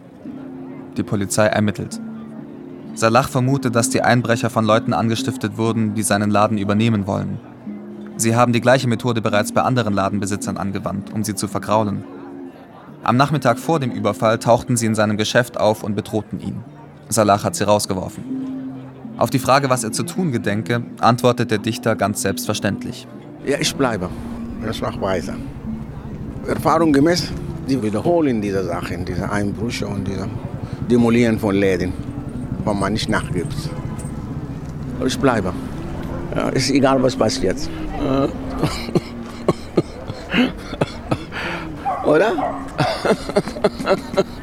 Die 0.95 1.03
Polizei 1.03 1.47
ermittelt. 1.47 1.99
Salah 2.93 3.23
vermutet, 3.23 3.75
dass 3.75 3.89
die 3.89 4.01
Einbrecher 4.01 4.49
von 4.49 4.65
Leuten 4.65 4.93
angestiftet 4.93 5.57
wurden, 5.57 5.93
die 5.93 6.03
seinen 6.03 6.31
Laden 6.31 6.57
übernehmen 6.57 7.05
wollen. 7.07 7.39
Sie 8.15 8.35
haben 8.35 8.53
die 8.53 8.61
gleiche 8.61 8.87
Methode 8.87 9.21
bereits 9.21 9.51
bei 9.51 9.61
anderen 9.61 9.93
Ladenbesitzern 9.93 10.57
angewandt, 10.57 11.13
um 11.13 11.23
sie 11.23 11.35
zu 11.35 11.47
vergraulen. 11.47 12.03
Am 13.03 13.15
Nachmittag 13.15 13.59
vor 13.59 13.79
dem 13.79 13.91
Überfall 13.91 14.39
tauchten 14.39 14.77
sie 14.77 14.87
in 14.87 14.95
seinem 14.95 15.17
Geschäft 15.17 15.59
auf 15.59 15.83
und 15.83 15.95
bedrohten 15.95 16.39
ihn. 16.39 16.63
Salah 17.09 17.41
hat 17.43 17.55
sie 17.55 17.63
rausgeworfen. 17.63 18.23
Auf 19.17 19.29
die 19.29 19.39
Frage, 19.39 19.69
was 19.69 19.83
er 19.83 19.91
zu 19.91 20.03
tun 20.03 20.31
gedenke, 20.31 20.83
antwortet 20.99 21.51
der 21.51 21.57
Dichter 21.57 21.95
ganz 21.95 22.21
selbstverständlich. 22.21 23.07
Ja, 23.45 23.57
ich 23.59 23.75
bleibe. 23.75 24.09
Ich 24.69 24.81
mache 24.81 25.01
weiter. 25.01 25.35
Erfahrung 26.47 26.93
gemäß, 26.93 27.31
die 27.67 27.81
wiederholen 27.81 28.41
diese 28.41 28.63
Sachen, 28.63 29.05
diese 29.05 29.31
Einbrüche 29.31 29.87
und 29.87 30.07
diese 30.07 30.27
Demolieren 30.89 31.39
von 31.39 31.55
Läden, 31.55 31.93
wenn 32.63 32.79
man 32.79 32.93
nicht 32.93 33.09
nachgibt. 33.09 33.55
Ich 35.05 35.19
bleibe. 35.19 35.53
Ja, 36.35 36.49
ist 36.49 36.69
egal, 36.69 37.01
was 37.01 37.15
passiert. 37.15 37.57
Oder? 42.05 42.31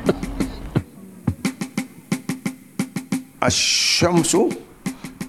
الشمس 3.44 4.36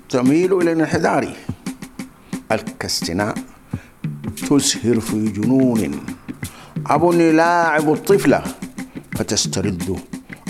تميل 0.10 0.54
إلى 0.54 0.72
الانحدار 0.72 1.34
الكاستناء 2.52 3.36
تسهر 4.50 5.00
في 5.00 5.30
جنون. 5.30 6.06
أب 6.88 7.14
يلاعب 7.14 7.94
الطفلة 7.94 8.44
فتسترد 9.18 10.00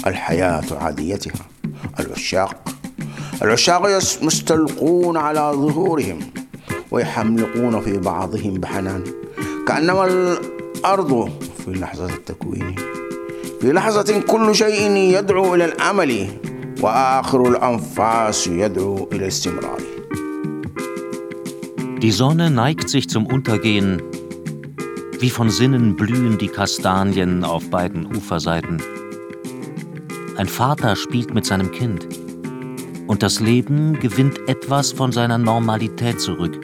الحياة 0.07 0.63
عاديتها. 0.71 1.45
العشاق 1.99 2.75
العشاق 3.41 3.87
مستلقون 4.21 5.17
على 5.17 5.39
ظهورهم 5.39 6.19
ويحملقون 6.91 7.81
في 7.81 7.97
بعضهم 7.97 8.53
بحنان. 8.53 9.03
كأنما 9.67 10.05
الأرض 10.05 11.31
في 11.65 11.71
لحظة 11.71 12.05
التكوين. 12.05 12.75
في 13.61 13.71
لحظة 13.71 14.19
كل 14.19 14.55
شيء 14.55 14.91
يدعو 14.91 15.55
إلى 15.55 15.65
الأمل. 15.65 16.27
وآخر 16.82 17.48
الأنفاس 17.48 18.46
يدعو 18.46 19.08
إلى 19.12 19.16
الاستمرار 19.16 19.80
Die 22.02 22.12
Sonne 22.12 22.50
neigt 22.50 22.88
sich 22.88 23.10
zum 23.10 23.26
Untergehen. 23.26 24.00
Wie 25.18 25.28
von 25.28 25.50
Sinnen 25.50 25.96
blühen 25.96 26.38
die 26.38 26.48
Kastanien 26.48 27.44
auf 27.44 27.68
beiden 27.68 28.06
Uferseiten. 28.06 28.80
Ein 30.38 30.46
Vater 30.48 30.96
spielt 30.96 31.34
mit 31.34 31.44
seinem 31.44 31.70
Kind. 31.72 32.08
Und 33.06 33.22
das 33.22 33.40
Leben 33.40 34.00
gewinnt 34.00 34.38
etwas 34.48 34.92
von 34.92 35.12
seiner 35.12 35.36
Normalität 35.36 36.22
zurück. 36.22 36.58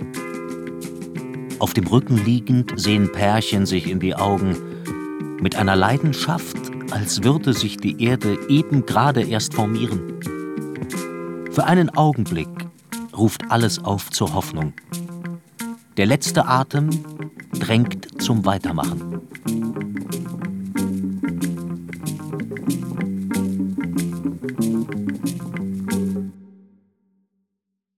Auf 1.59 1.75
dem 1.75 1.87
Rücken 1.87 2.25
liegend 2.25 2.73
sehen 2.77 3.13
Pärchen 3.13 3.67
sich 3.67 3.91
in 3.91 4.01
die 4.01 4.15
Augen, 4.15 4.57
mit 5.43 5.57
einer 5.57 5.77
Leidenschaft, 5.77 6.60
als 6.92 7.24
würde 7.24 7.54
sich 7.54 7.78
die 7.78 8.04
Erde 8.04 8.38
eben 8.50 8.86
gerade 8.86 9.22
erst 9.24 9.54
formieren. 9.54 10.20
Für 11.52 11.66
einen 11.66 11.90
Augenblick 11.90 12.50
ruft 13.18 13.50
alles 13.50 13.84
auf 13.84 14.10
zur 14.12 14.34
Hoffnung. 14.34 14.74
Der 15.98 16.06
letzte 16.06 16.46
Atem 16.46 16.90
drängt 17.60 18.22
zum 18.22 18.46
Weitermachen. 18.46 19.11